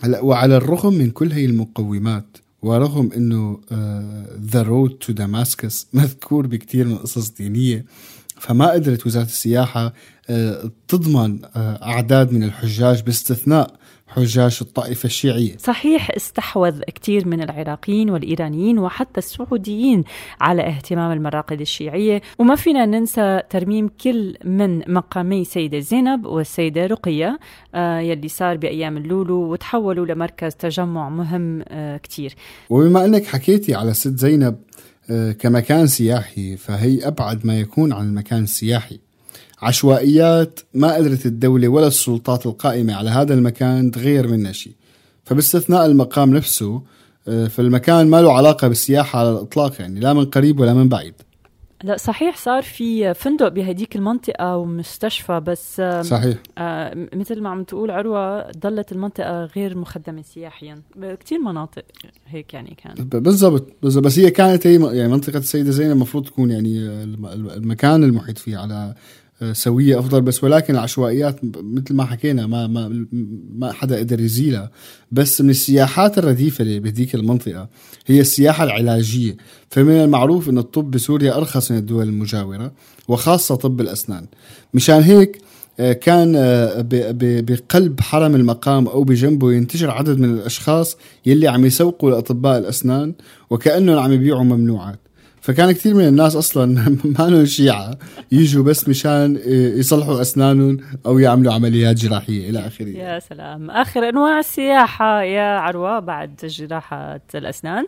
هلا 0.00 0.20
وعلى 0.20 0.56
الرغم 0.56 0.94
من 0.94 1.10
كل 1.10 1.32
هي 1.32 1.44
المقومات 1.44 2.38
ورغم 2.62 3.10
إنه 3.16 3.60
the 4.40 4.62
road 4.62 4.90
to 4.90 5.12
Damascus 5.12 5.86
مذكور 5.92 6.46
بكثير 6.46 6.86
من 6.86 6.92
القصص 6.92 7.28
الدينيه 7.28 7.84
فما 8.40 8.70
قدرت 8.70 9.06
وزارة 9.06 9.24
السياحة 9.24 9.92
آه، 10.30 10.70
تضمن 10.88 11.38
آه، 11.56 11.82
أعداد 11.82 12.32
من 12.32 12.42
الحجاج 12.42 13.02
باستثناء 13.02 13.70
حجاج 14.08 14.58
الطائفة 14.62 15.06
الشيعية. 15.06 15.56
صحيح 15.56 16.10
استحوذ 16.16 16.80
كثير 16.80 17.28
من 17.28 17.42
العراقيين 17.42 18.10
والإيرانيين 18.10 18.78
وحتى 18.78 19.18
السعوديين 19.18 20.04
على 20.40 20.66
اهتمام 20.66 21.12
المراقد 21.12 21.60
الشيعية. 21.60 22.22
وما 22.38 22.54
فينا 22.54 22.86
ننسى 22.86 23.40
ترميم 23.50 23.88
كل 23.88 24.36
من 24.44 24.92
مقامي 24.92 25.44
سيدة 25.44 25.78
زينب 25.78 26.26
والسيدة 26.26 26.86
رقية 26.86 27.38
آه 27.74 27.98
يلي 27.98 28.28
صار 28.28 28.56
بأيام 28.56 28.96
اللولو 28.96 29.52
وتحولوا 29.52 30.06
لمركز 30.06 30.54
تجمع 30.54 31.08
مهم 31.08 31.64
آه 31.68 31.96
كثير 31.96 32.34
وبما 32.70 33.04
أنك 33.04 33.26
حكيتي 33.26 33.74
على 33.74 33.94
ست 33.94 34.18
زينب 34.18 34.56
آه، 35.10 35.32
كمكان 35.32 35.86
سياحي 35.86 36.56
فهي 36.56 37.06
أبعد 37.06 37.46
ما 37.46 37.60
يكون 37.60 37.92
عن 37.92 38.08
المكان 38.08 38.42
السياحي. 38.42 39.00
عشوائيات 39.62 40.60
ما 40.74 40.94
قدرت 40.94 41.26
الدولة 41.26 41.68
ولا 41.68 41.86
السلطات 41.86 42.46
القائمة 42.46 42.94
على 42.94 43.10
هذا 43.10 43.34
المكان 43.34 43.90
تغير 43.90 44.28
منها 44.28 44.52
شيء. 44.52 44.72
فباستثناء 45.24 45.86
المقام 45.86 46.34
نفسه 46.36 46.82
آه، 47.28 47.46
فالمكان 47.46 48.06
ما 48.10 48.22
له 48.22 48.32
علاقة 48.32 48.68
بالسياحة 48.68 49.18
على 49.18 49.30
الإطلاق 49.30 49.80
يعني 49.80 50.00
لا 50.00 50.12
من 50.12 50.24
قريب 50.24 50.60
ولا 50.60 50.74
من 50.74 50.88
بعيد. 50.88 51.14
لا 51.84 51.96
صحيح 51.96 52.36
صار 52.36 52.62
في 52.62 53.14
فندق 53.14 53.48
بهديك 53.48 53.96
المنطقة 53.96 54.56
ومستشفى 54.56 55.40
بس 55.40 55.80
آه 55.80 56.02
صحيح. 56.02 56.36
آه 56.58 57.08
مثل 57.14 57.40
ما 57.42 57.48
عم 57.48 57.64
تقول 57.64 57.90
عروة 57.90 58.50
ضلت 58.52 58.92
المنطقة 58.92 59.44
غير 59.44 59.78
مخدمة 59.78 60.22
سياحيا. 60.22 60.82
كثير 61.20 61.38
مناطق 61.38 61.82
هيك 62.26 62.54
يعني 62.54 62.76
كان. 62.84 62.94
بالضبط 63.08 63.66
بالضبط. 63.82 64.04
بس 64.04 64.18
هي 64.18 64.30
كانت 64.30 64.66
هي 64.66 64.96
يعني 64.96 65.12
منطقة 65.12 65.38
السيدة 65.38 65.70
زينب 65.70 65.92
المفروض 65.92 66.26
تكون 66.26 66.50
يعني 66.50 66.78
الم- 66.78 67.26
المكان 67.50 68.04
المحيط 68.04 68.38
فيه 68.38 68.56
على 68.58 68.94
سوية 69.52 69.98
أفضل 69.98 70.20
بس 70.20 70.44
ولكن 70.44 70.74
العشوائيات 70.74 71.40
مثل 71.44 71.94
ما 71.94 72.04
حكينا 72.04 72.46
ما 72.46 72.66
ما 72.66 73.06
ما 73.54 73.72
حدا 73.72 73.98
قدر 73.98 74.20
يزيلها. 74.20 74.70
بس 75.12 75.40
من 75.40 75.50
السياحات 75.50 76.18
الرديفة 76.18 76.62
اللي 76.62 76.80
بهديك 76.80 77.14
المنطقة 77.14 77.68
هي 78.06 78.20
السياحة 78.20 78.64
العلاجية. 78.64 79.36
فمن 79.70 79.92
المعروف 79.92 80.48
أن 80.48 80.58
الطب 80.58 80.90
بسوريا 80.90 81.36
أرخص 81.36 81.70
من 81.70 81.78
الدول 81.78 82.08
المجاورة 82.08 82.72
وخاصة 83.08 83.54
طب 83.54 83.80
الأسنان. 83.80 84.26
مشان 84.74 85.02
هيك 85.02 85.38
آه، 85.80 85.92
كان 85.92 86.34
آه، 86.36 86.84
بقلب 87.40 88.00
حرم 88.00 88.34
المقام 88.34 88.86
أو 88.88 89.04
بجنبه 89.04 89.52
ينتشر 89.52 89.90
عدد 89.90 90.18
من 90.18 90.30
الأشخاص 90.34 90.96
يلي 91.26 91.48
عم 91.48 91.66
يسوقوا 91.66 92.10
لأطباء 92.10 92.58
الأسنان 92.58 93.14
وكأنهم 93.50 93.98
عم 93.98 94.12
يبيعوا 94.12 94.44
ممنوعات. 94.44 94.98
فكان 95.48 95.72
كثير 95.72 95.94
من 95.94 96.08
الناس 96.08 96.36
أصلا 96.36 96.66
ما 97.18 97.44
شيعه 97.44 97.90
يجوا 98.32 98.64
بس 98.64 98.88
مشان 98.88 99.36
آه، 99.36 99.78
يصلحوا 99.78 100.20
أسنانهم 100.20 100.78
أو 101.06 101.18
يعملوا 101.18 101.52
عمليات 101.54 101.96
جراحية 101.96 102.50
إلى 102.50 102.66
آخره. 102.66 102.88
يا 102.88 103.18
سلام. 103.18 103.70
آخر 103.70 104.08
أنواع 104.08 104.38
السياحة 104.38 105.22
يا 105.22 105.58
عروة 105.58 105.98
بعد 105.98 106.36
جراحة 106.44 107.20
الأسنان. 107.34 107.84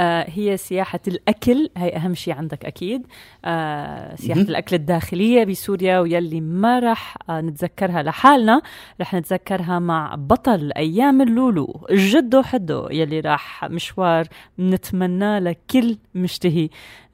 آه 0.00 0.26
هي 0.28 0.56
سياحة 0.56 1.00
الأكل 1.08 1.70
هي 1.76 1.96
أهم 1.96 2.14
شيء 2.14 2.34
عندك 2.34 2.64
أكيد. 2.64 3.06
آه 3.44 4.14
سياحة. 4.16 4.40
الأكل 4.40 4.76
الداخلية 4.76 5.44
بسوريا 5.44 5.98
واللي 5.98 6.40
ما 6.40 6.78
رح 6.78 7.16
آه 7.30 7.40
نتذكرها 7.40 8.02
لحالنا. 8.02 8.62
رح 9.00 9.14
نتذكرها 9.14 9.78
مع 9.78 10.14
بطل 10.14 10.72
أيام 10.76 11.22
اللولو 11.22 11.86
جدو 11.90 12.42
حدو 12.42 12.88
يلي 12.90 13.20
راح 13.20 13.64
مشوار 13.64 14.26
نتمنى 14.58 15.40
لكل 15.40 15.96
مشتهي 16.14 16.68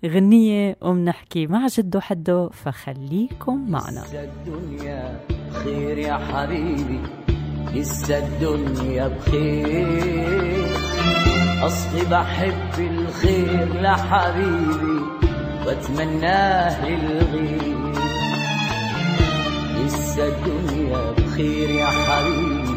غنية. 0.07 0.77
ومنحكي 0.83 1.47
مع 1.47 1.67
جدو 1.67 2.01
حدو 2.01 2.49
فخليكم 2.49 3.71
معنا. 3.71 4.03
الدنيا 4.15 5.21
بخير 5.51 5.99
يا 5.99 6.15
حبيبي 6.15 7.01
لسه 7.75 8.19
الدنيا 8.19 9.09
بخير. 9.09 10.76
أصلي 11.67 12.05
بحب 12.11 12.75
الخير 12.79 13.69
لحبيبي 13.83 15.01
وأتمناه 15.67 16.87
للغير. 16.87 17.93
لسه 19.85 20.25
الدنيا 20.27 21.13
بخير 21.19 21.71
يا 21.71 21.87
حبيبي 21.87 22.77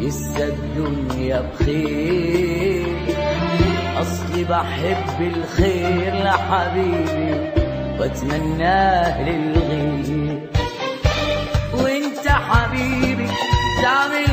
لسه 0.00 0.44
الدنيا 0.44 1.40
بخير. 1.40 2.86
أصلي 4.02 4.44
بحب 4.44 5.18
الخير 5.20 6.14
لحبيبي 6.24 7.50
وأتمناه 8.00 9.22
للغير. 9.28 10.50
وأنت 11.74 12.28
حبيبي 12.28 13.28
تعمل 13.82 14.31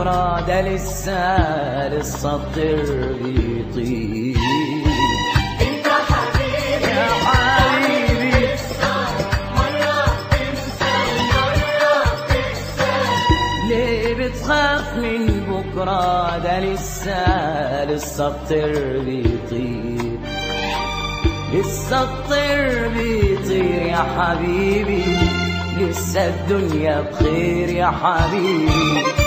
بكرة 0.00 0.40
ده 0.46 0.60
لسه 0.60 2.34
الطير 2.34 3.12
بيطير 3.22 4.36
إنت 5.60 5.86
حبيبي 6.08 6.90
يا 6.90 7.06
حبيبي. 7.24 8.46
ليه 13.68 14.14
بتخاف 14.14 14.94
من 14.96 15.26
بكرة؟ 15.48 16.38
ده 16.38 16.60
لسه 16.60 17.84
لسه 17.84 18.26
الطير 18.28 18.98
بيطير 19.00 20.18
لسه 21.54 22.02
الطير 22.02 22.88
بيطير 22.88 23.82
يا 23.82 24.04
حبيبي 24.18 25.04
لسه 25.78 26.26
الدنيا 26.28 27.00
بخير 27.00 27.68
يا 27.68 27.86
حبيبي. 28.02 29.19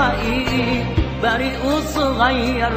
حقيقي 0.00 0.82
بريء 1.22 1.58
وصغير 1.66 2.72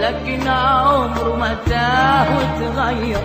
لكن 0.00 0.48
عمره 0.48 1.36
ما 1.36 1.56
تاه 1.66 2.26
وتغير 2.36 3.18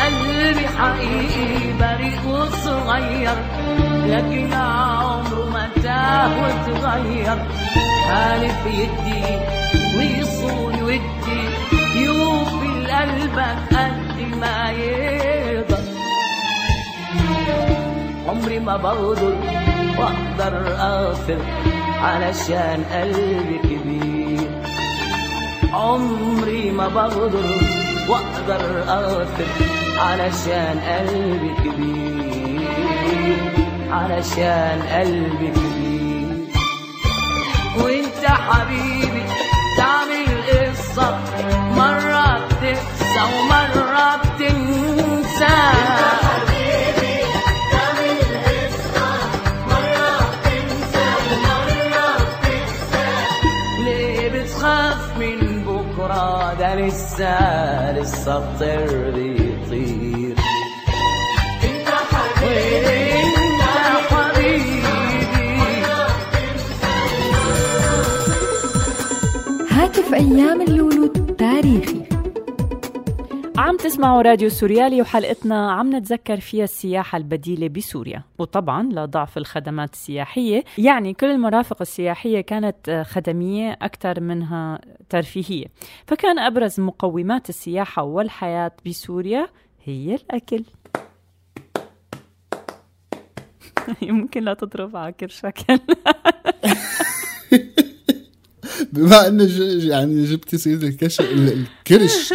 قلبي 0.00 0.66
حقيقي 0.78 1.72
بريء 1.80 2.18
وصغير 2.26 3.36
لكن 4.06 4.52
عمره 4.52 5.50
ما 5.52 5.68
تاه 5.82 6.30
وتغير 6.42 7.38
حالف 8.08 8.66
يدي 8.66 9.24
ويصون 9.98 10.82
ودي 10.82 11.42
يوفي 11.96 12.68
لقلبك 12.86 13.56
قد 13.72 14.38
ما 14.40 14.70
يقدر. 14.70 15.78
عمري 18.28 18.58
ما 18.58 18.76
بغدر 18.76 19.34
وأقدر 19.98 20.76
اغفر 20.80 21.38
علشان 22.02 22.84
قلبي 22.92 23.58
كبير. 23.58 24.62
عمري 25.72 26.70
ما 26.70 26.88
بغدر 26.88 27.46
وأقدر 28.08 28.82
أغفر 28.88 29.46
علشان 29.98 30.80
قلبي 30.80 31.54
كبير. 31.64 33.40
علشان 33.90 34.82
قلبي 34.92 35.50
كبير. 35.50 36.28
وإنت 37.78 38.26
حبيبي 38.26 39.22
تعمل 39.76 40.28
قصة 40.48 41.18
مرة 41.76 42.48
تنسى 42.60 43.22
ومرة 43.34 44.16
بتنسى. 44.16 45.58
لسه 56.88 58.38
الطير 58.38 59.10
بيطير 59.10 60.36
انت 61.64 61.88
حبيبي 62.10 63.08
هاتف 69.70 70.14
أيام 70.14 70.60
اللولو 70.60 71.06
تاريخي. 71.38 72.07
عم 73.58 73.76
تسمعوا 73.76 74.22
راديو 74.22 74.48
سوريالي 74.48 75.02
وحلقتنا 75.02 75.72
عم 75.72 75.96
نتذكر 75.96 76.40
فيها 76.40 76.64
السياحة 76.64 77.18
البديلة 77.18 77.68
بسوريا. 77.68 78.22
وطبعا 78.38 78.82
لضعف 78.82 79.38
الخدمات 79.38 79.92
السياحية. 79.92 80.64
يعني 80.78 81.14
كل 81.14 81.26
المرافق 81.26 81.76
السياحية 81.80 82.40
كانت 82.40 83.04
خدمية 83.08 83.78
أكثر 83.82 84.20
منها 84.20 84.80
ترفيهية. 85.08 85.66
فكان 86.06 86.38
أبرز 86.38 86.80
مقومات 86.80 87.48
السياحة 87.48 88.02
والحياة 88.02 88.72
بسوريا 88.86 89.48
هي 89.84 90.14
الأكل. 90.14 90.64
يمكن 94.02 94.42
لا 94.42 94.54
تضرب 94.54 94.96
على 94.96 95.12
كل 95.12 95.30
شكل. 95.30 95.78
بما 98.92 99.26
إنه 99.28 99.44
يعني 99.84 100.24
جبتي 100.24 100.58
سيره 100.58 100.82
الكش 100.84 101.20
ال- 101.20 101.64
الكرش. 101.80 102.32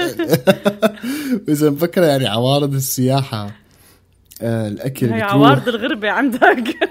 إذا 1.49 1.69
مفكرة 1.69 2.06
يعني 2.06 2.27
عوارض 2.27 2.73
السياحة 2.73 3.51
آه، 4.41 4.67
الأكل 4.67 5.13
هي 5.13 5.21
عوارض 5.21 5.67
الغربة 5.67 6.10
عندك. 6.10 6.89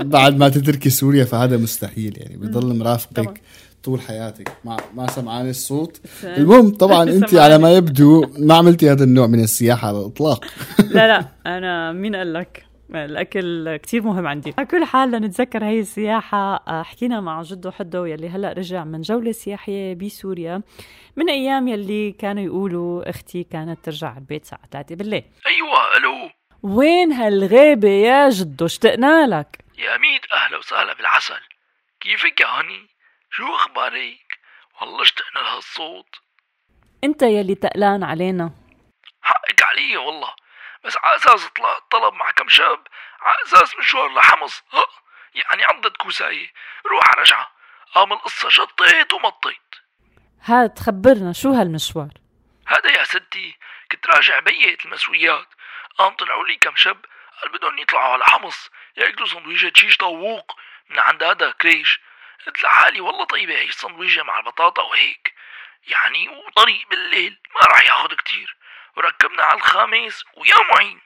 بعد 0.00 0.36
ما 0.36 0.48
تتركي 0.48 0.90
سوريا 0.90 1.24
فهذا 1.24 1.56
مستحيل 1.56 2.14
يعني. 2.18 2.36
بيضل 2.36 2.76
مرافقك 2.78 3.40
طول 3.84 4.00
حياتك. 4.00 4.52
ما 4.64 4.76
ما 4.96 5.10
سمعاني 5.10 5.50
الصوت. 5.50 6.00
المهم 6.24 6.70
طبعا 6.70 7.02
أنت 7.16 7.34
على 7.34 7.58
ما 7.58 7.72
يبدو 7.72 8.26
ما 8.38 8.54
عملتي 8.54 8.90
هذا 8.90 9.04
النوع 9.04 9.26
من 9.26 9.40
السياحة 9.40 9.88
على 9.88 9.98
الإطلاق. 10.00 10.44
لا 10.90 11.06
لا 11.08 11.28
أنا 11.56 11.92
مين 11.92 12.16
قال 12.16 12.32
لك؟ 12.32 12.64
الأكل 12.96 13.76
كتير 13.76 14.02
مهم 14.02 14.26
عندي. 14.26 14.54
على 14.58 14.66
كل 14.66 14.84
حال 14.84 15.10
لنتذكر 15.10 15.64
هي 15.64 15.80
السياحة 15.80 16.64
آه، 16.68 16.82
حكينا 16.82 17.20
مع 17.20 17.42
جدو 17.42 17.70
حدو 17.70 18.04
يلي 18.04 18.28
هلا 18.28 18.52
رجع 18.52 18.84
من 18.84 19.00
جولة 19.00 19.32
سياحية 19.32 19.94
بسوريا 19.94 20.62
من 21.16 21.30
أيام 21.30 21.68
يلي 21.68 22.12
كانوا 22.12 22.42
يقولوا 22.42 23.10
أختي 23.10 23.44
كانت 23.44 23.84
ترجع 23.84 24.08
على 24.08 24.18
البيت 24.18 24.42
الساعة 24.42 24.66
3 24.70 24.94
بالليل. 24.94 25.24
أيوه 25.46 25.96
ألو. 25.96 26.30
وين 26.62 27.12
هالغيبه 27.12 27.88
يا 27.88 28.28
جدو؟ 28.28 28.66
اشتقنا 28.66 29.26
لك. 29.26 29.58
يا 29.78 29.96
ميت 29.96 30.32
أهلا 30.34 30.58
وسهلا 30.58 30.94
بالعسل. 30.94 31.40
كيفك 32.00 32.40
يا 32.40 32.46
هني؟ 32.46 32.86
شو 33.30 33.44
أخبارك؟ 33.54 34.38
والله 34.80 35.02
اشتقنا 35.02 35.40
لهالصوت. 35.42 36.16
أنت 37.04 37.22
يلي 37.22 37.54
تقلان 37.54 38.02
علينا. 38.02 38.52
حقك 39.22 39.62
علي 39.62 39.96
والله. 39.96 40.28
بس 40.84 40.96
على 40.96 41.16
أساس 41.16 41.46
طلعت 41.46 41.82
طلب 41.90 42.14
مع 42.14 42.30
كم 42.30 42.48
شاب. 42.48 42.86
على 43.20 43.36
أساس 43.46 43.78
مشوار 43.78 44.14
لحمص. 44.14 44.62
ها؟ 44.72 44.84
يعني 45.34 45.64
عضت 45.64 45.96
كوساية 45.96 46.52
روح 46.86 47.14
رجعة. 47.14 47.50
قام 47.94 48.12
القصة 48.12 48.48
شطيت 48.48 49.12
ومطيت. 49.12 49.74
هات 50.44 50.78
خبرنا 50.78 51.32
شو 51.32 51.52
هالمشوار؟ 51.52 52.10
هذا 52.66 52.90
يا 52.90 53.04
ستي 53.04 53.58
كنت 53.92 54.06
راجع 54.06 54.38
بيت 54.38 54.84
المسويات. 54.84 55.46
قام 55.98 56.14
طلعوا 56.14 56.46
لي 56.46 56.56
كم 56.56 56.76
شاب. 56.76 57.04
قال 57.42 57.52
بدهم 57.52 57.78
يطلعوا 57.78 58.12
على 58.12 58.24
حمص. 58.24 58.70
ياكلوا 58.96 59.28
سندويشة 59.28 59.72
شيش 59.74 59.96
طووق 59.96 60.56
من 60.88 60.98
عند 60.98 61.22
هذا 61.22 61.50
كريش. 61.50 62.00
قلت 62.46 62.62
لحالي 62.62 63.00
والله 63.00 63.24
طيبة 63.24 63.54
هي 63.54 63.64
السندويشة 63.64 64.22
مع 64.22 64.38
البطاطا 64.38 64.82
وهيك. 64.82 65.34
يعني 65.88 66.28
وطريق 66.28 66.88
بالليل. 66.90 67.38
ما 67.54 67.60
راح 67.60 67.86
ياخد 67.86 68.14
كتير. 68.14 68.56
وركبنا 68.96 69.42
على 69.42 69.56
الخامس 69.56 70.24
ويا 70.36 70.54
معين 70.74 71.00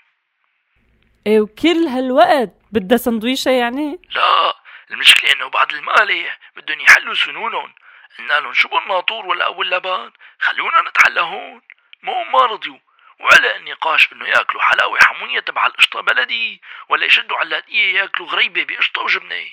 إيه 1.26 1.40
وكل 1.40 1.86
هالوقت 1.88 2.50
بدها 2.72 2.98
سندويشة 2.98 3.50
يعني؟ 3.50 3.98
لا 4.10 4.54
المشكلة 4.90 5.32
إنه 5.32 5.48
بعد 5.48 5.72
المالح 5.72 6.38
بدهم 6.56 6.80
يحلوا 6.80 7.14
سنونهم. 7.14 7.74
قلنا 8.18 8.40
لهم 8.40 8.52
شو 8.52 8.68
بالناطور 8.68 9.26
ولا 9.26 9.48
ابو 9.48 9.62
اللبان 9.62 10.12
خلونا 10.38 10.88
نتحلى 10.88 11.20
هون. 11.20 11.60
مو 12.02 12.24
ما 12.24 12.46
رضيوا 12.46 12.78
وعلى 13.20 13.56
النقاش 13.56 14.12
إنه 14.12 14.28
ياكلوا 14.28 14.62
حلاوة 14.62 14.98
حموية 15.00 15.40
تبع 15.40 15.66
القشطة 15.66 16.00
بلدي 16.00 16.60
ولا 16.88 17.06
يشدوا 17.06 17.36
علاتية 17.36 17.98
ياكلوا 18.00 18.28
غريبة 18.28 18.64
بقشطة 18.64 19.02
وجبنة. 19.02 19.44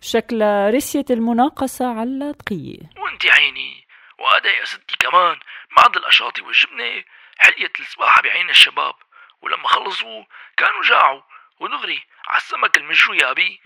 شكلها 0.00 0.70
رسية 0.70 1.04
المناقصة 1.10 2.00
على 2.00 2.32
دقية 2.32 2.90
وأنت 2.98 3.26
عيني. 3.26 3.86
وهذا 4.18 4.50
يا 4.50 4.64
ستي 4.64 4.96
كمان 4.98 5.36
بعد 5.76 5.96
الأشاطي 5.96 6.42
والجبنة 6.42 7.04
حلية 7.38 7.72
السباحة 7.80 8.22
بعين 8.22 8.50
الشباب 8.50 8.94
ولما 9.40 9.68
خلصوا 9.68 10.24
كانوا 10.56 10.82
جاعوا. 10.82 11.22
ودغري 11.60 12.06
على 12.26 12.36
السمك 12.36 12.76
المشوي 12.76 13.18
يا 13.18 13.32
بي. 13.32 13.60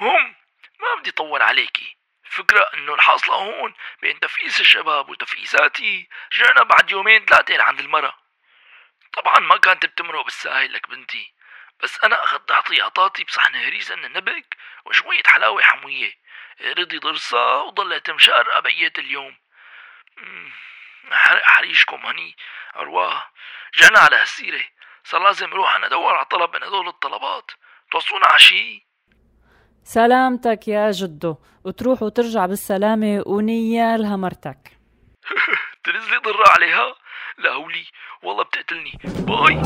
مهم 0.00 0.34
ما 0.80 0.94
بدي 1.00 1.10
طول 1.10 1.42
عليكي 1.42 1.96
الفكرة 2.26 2.70
إنه 2.74 2.94
الحاصلة 2.94 3.34
هون 3.34 3.74
بين 4.02 4.20
تفقيس 4.20 4.60
الشباب 4.60 5.08
وتفقيساتي 5.08 6.08
رجعنا 6.34 6.62
بعد 6.62 6.90
يومين 6.90 7.24
ثلاثة 7.24 7.56
لعند 7.56 7.80
المرة 7.80 8.18
طبعا 9.12 9.38
ما 9.38 9.56
كانت 9.56 9.86
بتمرق 9.86 10.24
بالساهل 10.24 10.72
لك 10.72 10.88
بنتي. 10.88 11.32
بس 11.80 12.04
أنا 12.04 12.24
أخذت 12.24 12.50
احتياطاتي 12.50 13.24
بصحن 13.24 13.54
هريسة 13.54 13.96
من 13.96 14.04
النبك 14.04 14.56
وشوية 14.84 15.22
حلاوة 15.26 15.62
حموية. 15.62 16.14
رضي 16.60 16.98
ضرسها 16.98 17.62
وضلت 17.62 18.10
مشارقة 18.10 18.60
بقية 18.60 18.92
اليوم. 18.98 19.36
مم. 20.16 20.52
حريشكم 21.44 21.96
هني 21.96 22.36
أرواه 22.76 23.22
جانا 23.78 23.98
على 23.98 24.16
هالسيرة 24.16 24.60
صار 25.04 25.22
لازم 25.24 25.46
أروح 25.52 25.76
أنا 25.76 25.86
أدور 25.86 26.14
على 26.14 26.24
طلب 26.24 26.56
من 26.56 26.62
هدول 26.62 26.88
الطلبات. 26.88 27.50
توصونا 27.92 28.26
على 28.26 28.38
شي؟ 28.38 28.86
سلامتك 29.84 30.68
يا 30.68 30.90
جدو. 30.90 31.36
وتروح 31.64 32.02
وترجع 32.02 32.46
بالسلامة 32.46 33.22
ونيالها 33.26 34.16
مرتك 34.16 34.58
تنزلي 35.84 36.16
ضرة 36.18 36.44
عليها؟ 36.48 36.94
لا 37.38 37.50
هولي. 37.52 37.84
والله 38.22 38.44
بتقتلني. 38.44 38.92
باي. 39.04 39.62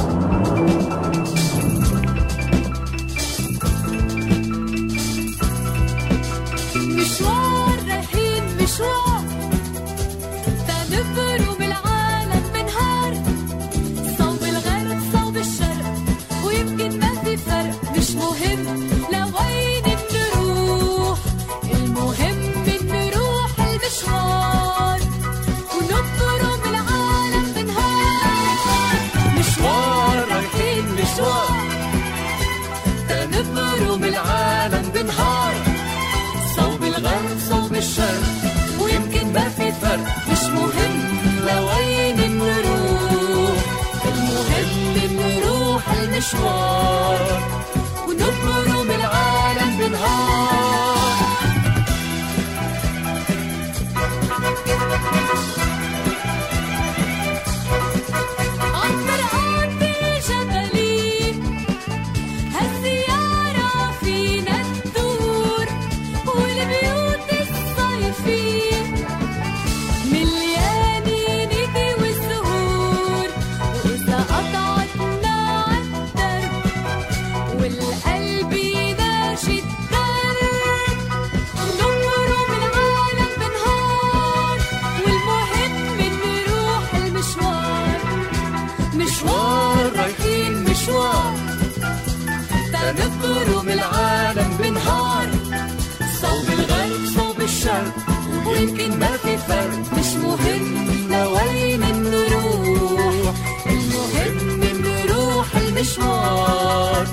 ويمكن 98.63 98.99
ما 98.99 99.17
في 99.17 99.37
فرق. 99.37 99.99
مش 99.99 100.15
مهم 100.25 100.65
لوين 101.11 101.81
نروح. 101.81 103.35
المهم 103.67 104.61
نروح 104.85 105.57
المشوار. 105.57 107.07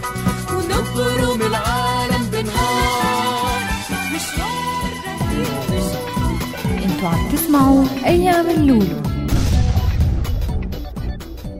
ونبرم 0.54 1.41
العالم 1.41 2.30
بنهار. 2.32 3.62
مشوار 4.16 4.91
أنتوا 6.86 7.10
عم 7.10 7.30
تسمعوا 7.32 7.86
أيام 8.06 8.50
اللولو. 8.50 9.02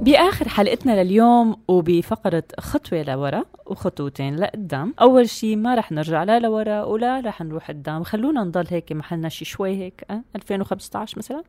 بآخر 0.02 0.39
حلقتنا 0.50 1.04
لليوم 1.04 1.56
وبفقرة 1.68 2.44
خطوة 2.60 3.04
لورا 3.04 3.44
وخطوتين 3.66 4.36
لقدام. 4.36 4.94
أول 5.02 5.30
شي 5.30 5.56
ما 5.56 5.76
رح 5.76 5.92
نرجع 5.92 6.24
لا 6.24 6.40
لورا 6.40 6.84
ولا 6.84 7.20
رح 7.20 7.42
نروح 7.42 7.68
قدام. 7.68 8.04
خلونا 8.04 8.44
نضل 8.44 8.66
هيك 8.70 8.92
محلنا 8.92 9.30
شي 9.30 9.46
شوي 9.46 9.76
هيك 9.76 10.04
أه؟ 10.10 10.22
2015 10.36 11.18
مثلا. 11.18 11.44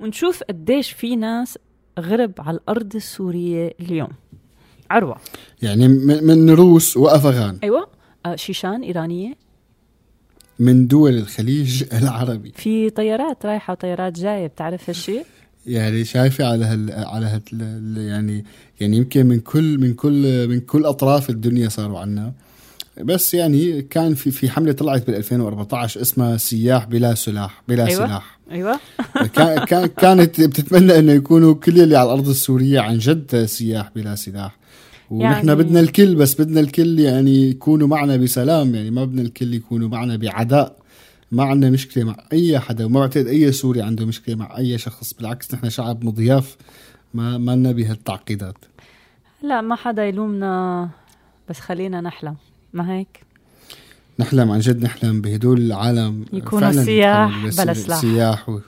ونشوف 0.00 0.42
قديش 0.42 0.92
في 0.92 1.16
ناس 1.16 1.58
غرب 2.00 2.32
على 2.38 2.56
الأرض 2.56 2.94
السورية 2.96 3.74
اليوم. 3.80 4.10
عروة. 4.90 5.16
يعني 5.62 5.88
من 5.88 6.50
روس 6.50 6.96
وأفغان. 6.96 7.58
أيوة. 7.62 7.88
آه 8.26 8.36
شيشان 8.36 8.82
إيرانية. 8.82 9.34
من 10.58 10.86
دول 10.86 11.14
الخليج 11.18 11.84
العربي. 11.92 12.52
في 12.56 12.90
طيارات 12.90 13.46
رايحة 13.46 13.72
وطيارات 13.72 14.12
جاية 14.12 14.46
بتعرف 14.46 14.90
هالشي؟ 14.90 15.20
يعني 15.66 16.04
شايفة 16.04 16.44
على 16.46 16.64
هال 16.64 16.90
على 16.92 17.26
هال 17.26 17.40
ال- 17.52 18.06
يعني 18.08 18.44
يعني 18.80 18.96
يمكن 18.96 19.26
من 19.26 19.40
كل 19.40 19.78
من 19.78 19.94
كل 19.94 20.48
من 20.48 20.60
كل 20.60 20.84
أطراف 20.84 21.30
الدنيا 21.30 21.68
صاروا 21.68 21.98
عنا. 21.98 22.32
بس 23.04 23.34
يعني 23.34 23.82
كان 23.82 24.14
في 24.14 24.30
في 24.30 24.50
حملة 24.50 24.72
طلعت 24.72 25.06
بال 25.06 25.14
2014 25.14 26.00
اسمها 26.02 26.36
سياح 26.36 26.84
بلا 26.86 27.14
سلاح 27.14 27.62
بلا 27.68 27.86
أيوة 27.86 28.06
سلاح. 28.06 28.38
أيوة. 28.50 28.80
كان 29.36 29.64
كان- 29.64 29.86
كانت 29.86 30.40
بتتمنى 30.40 30.98
إنه 30.98 31.12
يكونوا 31.12 31.54
كل 31.54 31.80
اللي 31.80 31.96
على 31.96 32.06
الأرض 32.06 32.28
السورية 32.28 32.80
عن 32.80 32.98
جد 32.98 33.44
سياح 33.44 33.90
بلا 33.96 34.14
سلاح. 34.14 34.56
ونحن 35.10 35.48
يعني 35.48 35.54
بدنا 35.62 35.80
الكل 35.80 36.14
بس 36.14 36.40
بدنا 36.40 36.60
الكل 36.60 37.00
يعني 37.00 37.50
يكونوا 37.50 37.88
معنا 37.88 38.16
بسلام. 38.16 38.74
يعني 38.74 38.90
ما 38.90 39.04
بدنا 39.04 39.22
الكل 39.22 39.54
يكونوا 39.54 39.88
معنا 39.88 40.16
بعداء. 40.16 40.76
ما 41.32 41.44
عندنا 41.44 41.70
مشكلة 41.70 42.04
مع 42.04 42.16
أي 42.32 42.58
حدا 42.58 42.84
وما 42.84 43.00
بعتقد 43.00 43.26
أي 43.26 43.52
سوري 43.52 43.82
عنده 43.82 44.06
مشكلة 44.06 44.34
مع 44.34 44.58
أي 44.58 44.78
شخص 44.78 45.14
بالعكس 45.14 45.54
نحن 45.54 45.70
شعب 45.70 46.04
مضياف 46.04 46.56
ما 47.14 47.38
ما 47.38 47.56
لنا 47.56 47.72
بهالتعقيدات. 47.72 48.56
لا 49.42 49.60
ما 49.60 49.76
حدا 49.76 50.04
يلومنا 50.04 50.88
بس 51.48 51.60
خلينا 51.60 52.00
نحلم 52.00 52.36
ما 52.72 52.92
هيك؟ 52.92 53.20
نحلم 54.18 54.50
عن 54.50 54.60
جد 54.60 54.82
نحلم 54.82 55.20
بهدول 55.20 55.60
العالم. 55.60 56.24
يكونوا 56.32 56.72
سياح 56.72 57.42
بلا 57.42 57.74
سلاح. 57.74 58.00
سياح 58.00 58.48
و... 58.48 58.60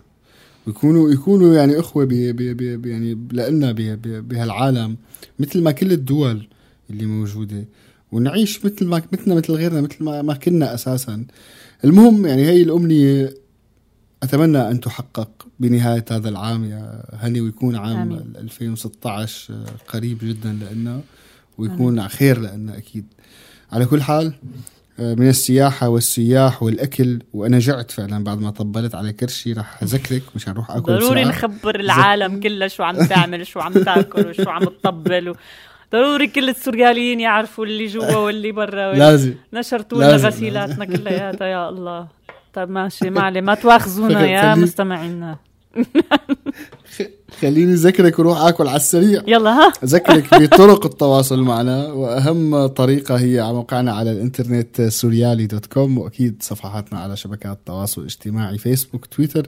ويكونوا 0.66 1.10
يكونوا 1.10 1.54
يعني 1.54 1.78
إخوة 1.78 2.04
بي 2.04 2.32
بي 2.32 2.54
بي 2.54 2.90
يعني 2.90 3.18
لنا 3.32 3.72
بهالعالم 4.02 4.96
مثل 5.38 5.62
ما 5.62 5.70
كل 5.70 5.92
الدول 5.92 6.48
اللي 6.90 7.06
موجودة. 7.06 7.64
ونعيش 8.12 8.64
مثل 8.64 8.86
ما 8.86 9.02
مثلنا 9.12 9.34
مثل 9.34 9.52
غيرنا 9.52 9.80
مثل 9.80 10.04
ما 10.04 10.22
ما 10.22 10.34
كنا 10.34 10.74
أساسا. 10.74 11.24
المهم 11.84 12.26
يعني 12.26 12.46
هي 12.46 12.62
الأمنية 12.62 13.34
أتمنى 14.22 14.70
أن 14.70 14.80
تحقق 14.80 15.46
بنهاية 15.60 16.04
هذا 16.10 16.28
العام 16.28 16.64
يا 16.64 17.04
هني 17.12 17.40
ويكون 17.40 17.76
عام 17.76 17.96
آمين. 17.96 18.32
2016 18.36 19.54
قريب 19.88 20.18
جدا 20.22 20.58
لنا 20.72 21.00
ويكون 21.58 22.08
خير 22.08 22.40
لنا 22.40 22.76
أكيد 22.78 23.06
على 23.72 23.86
كل 23.86 24.02
حال 24.02 24.32
من 24.98 25.28
السياحة 25.28 25.88
والسياح 25.88 26.62
والأكل 26.62 27.22
وأنا 27.32 27.58
جعت 27.58 27.90
فعلا 27.90 28.24
بعد 28.24 28.40
ما 28.40 28.50
طبلت 28.50 28.94
على 28.94 29.12
كرشي 29.12 29.52
راح 29.52 29.82
أذكرك 29.82 30.22
مشان 30.36 30.52
أروح 30.52 30.70
أكل 30.70 30.98
ضروري 30.98 31.24
بسرعة. 31.24 31.24
نخبر 31.24 31.80
العالم 31.80 32.40
كله 32.40 32.68
شو 32.68 32.82
عم 32.82 33.06
تعمل 33.06 33.46
شو 33.46 33.60
عم 33.60 33.72
تاكل 33.72 34.26
وشو 34.26 34.50
عم 34.50 34.64
تطبل. 34.64 35.34
ضروري 35.92 36.26
كل 36.26 36.48
السورياليين 36.48 37.20
يعرفوا 37.20 37.64
اللي 37.64 37.86
جوا 37.86 38.16
واللي 38.24 38.52
برا 38.52 38.94
لازم. 38.94 39.34
نشرتوا 39.52 39.98
لنا. 39.98 40.16
غسيلاتنا 40.16 40.84
كلياتها 40.84 41.46
يا 41.54 41.68
الله. 41.68 42.06
طيب 42.54 42.70
ماشي 42.70 43.10
ما 43.10 43.20
عليه. 43.20 43.40
ما 43.40 43.54
تواخذونا 43.54 44.26
يا 44.26 44.54
مستمعينا. 44.54 45.36
خليني 47.40 47.72
أذكرك 47.72 48.18
وروح 48.18 48.40
أكل 48.40 48.66
على 48.68 48.76
السريع. 48.76 49.22
يلا 49.26 49.50
ها. 49.50 49.72
أذكرك 49.84 50.34
بطرق 50.34 50.86
التواصل 50.86 51.42
معنا. 51.42 51.86
وأهم 51.86 52.66
طريقة 52.66 53.14
هي 53.16 53.40
على 53.40 53.52
موقعنا 53.52 53.92
على 53.92 54.12
الإنترنت 54.12 54.82
سوريالي 54.82 55.46
dot 55.46 55.66
com. 55.66 55.98
وأكيد 55.98 56.36
صفحاتنا 56.42 56.98
على 56.98 57.16
شبكات 57.16 57.56
التواصل 57.56 58.00
الاجتماعي 58.00 58.58
فيسبوك 58.58 59.06
تويتر. 59.06 59.46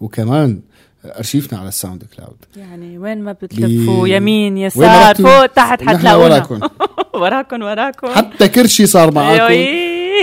وكمان 0.00 0.60
أرشيفنا 1.04 1.58
على 1.58 1.68
ال 1.68 2.04
SoundCloud 2.16 2.36
يعني 2.56 2.98
وين 2.98 3.22
ما 3.22 3.32
بتلفوا 3.32 4.06
لي- 4.08 4.14
يمين 4.16 4.58
يسار؟ 4.58 5.14
فوق 5.14 5.46
تحت 5.46 5.82
حتلاقونا 5.82 6.34
وراكم. 6.34 6.60
وراكم 7.22 7.62
وراكم 7.62 8.08
حتى 8.08 8.48
كرشي 8.48 8.86
صار 8.86 9.14
معاكم. 9.14 9.54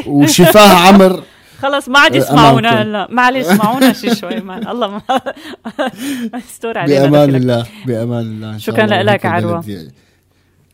وشفاه 0.08 0.74
عمر 0.88 1.24
خلص 1.62 1.90
ما 1.90 2.00
عاد 2.00 2.16
يسمعونا. 2.16 2.82
هلا 2.82 3.08
معلش 3.12 3.46
اسمعونا 3.48 3.94
شي 3.94 4.16
شوي 4.16 4.36
ما 4.42 4.72
الله 4.72 4.88
ما 4.88 5.02
استور 6.50 6.78
علينا 6.78 7.06
دخلك. 7.08 7.36
الله 7.36 7.66
بأمان 7.86 8.22
الله 8.26 8.58
شكراً 8.58 8.86
لك 9.04 9.26
ي- 9.26 9.88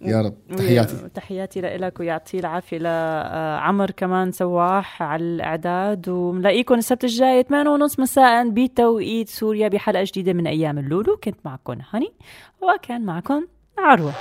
يا 0.06 0.22
رب. 0.22 0.58
تحياتي. 0.58 1.10
تحياتي 1.16 1.62
لك 1.62 2.00
ويعطيه 2.00 2.40
العافية 2.40 2.78
لعمر 2.78 3.92
كمان 3.92 4.32
سواح 4.32 5.04
على 5.04 5.24
الإعداد. 5.24 6.10
وملاقيكم 6.10 6.76
السبت 6.76 7.04
الجاي 7.04 7.44
8 7.44 7.70
ونص 7.70 8.00
مساء 8.00 8.50
بتوقيت 8.50 9.30
سوريا 9.30 9.68
بحلقة 9.68 10.04
جديدة 10.04 10.34
من 10.34 10.48
أيام 10.48 10.78
اللولو. 10.78 11.18
كنت 11.24 11.38
معكم 11.46 11.78
هاني 11.94 12.14
وكان 12.62 13.06
معكم 13.06 13.48
عروة. 13.80 14.14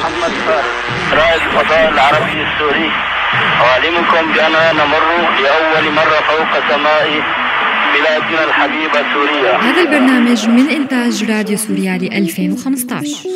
محمد 0.00 0.30
فارس 0.46 0.66
رائد 1.12 1.42
الفضاء 1.42 1.88
العربي 1.88 2.42
السوري. 2.42 2.90
أعلمكم 3.60 4.32
بأننا 4.34 4.72
نمر 4.72 5.02
لأول 5.42 5.92
مرة 5.92 6.20
فوق 6.28 6.52
سماء 6.68 7.06
بلادنا 7.94 8.44
الحبيبة 8.44 9.00
سوريا. 9.14 9.56
هذا 9.56 9.80
البرنامج 9.82 10.48
من 10.48 10.66
إنتاج 10.68 11.24
راديو 11.30 11.56
سوريالي 11.56 12.18
2015 12.18 13.28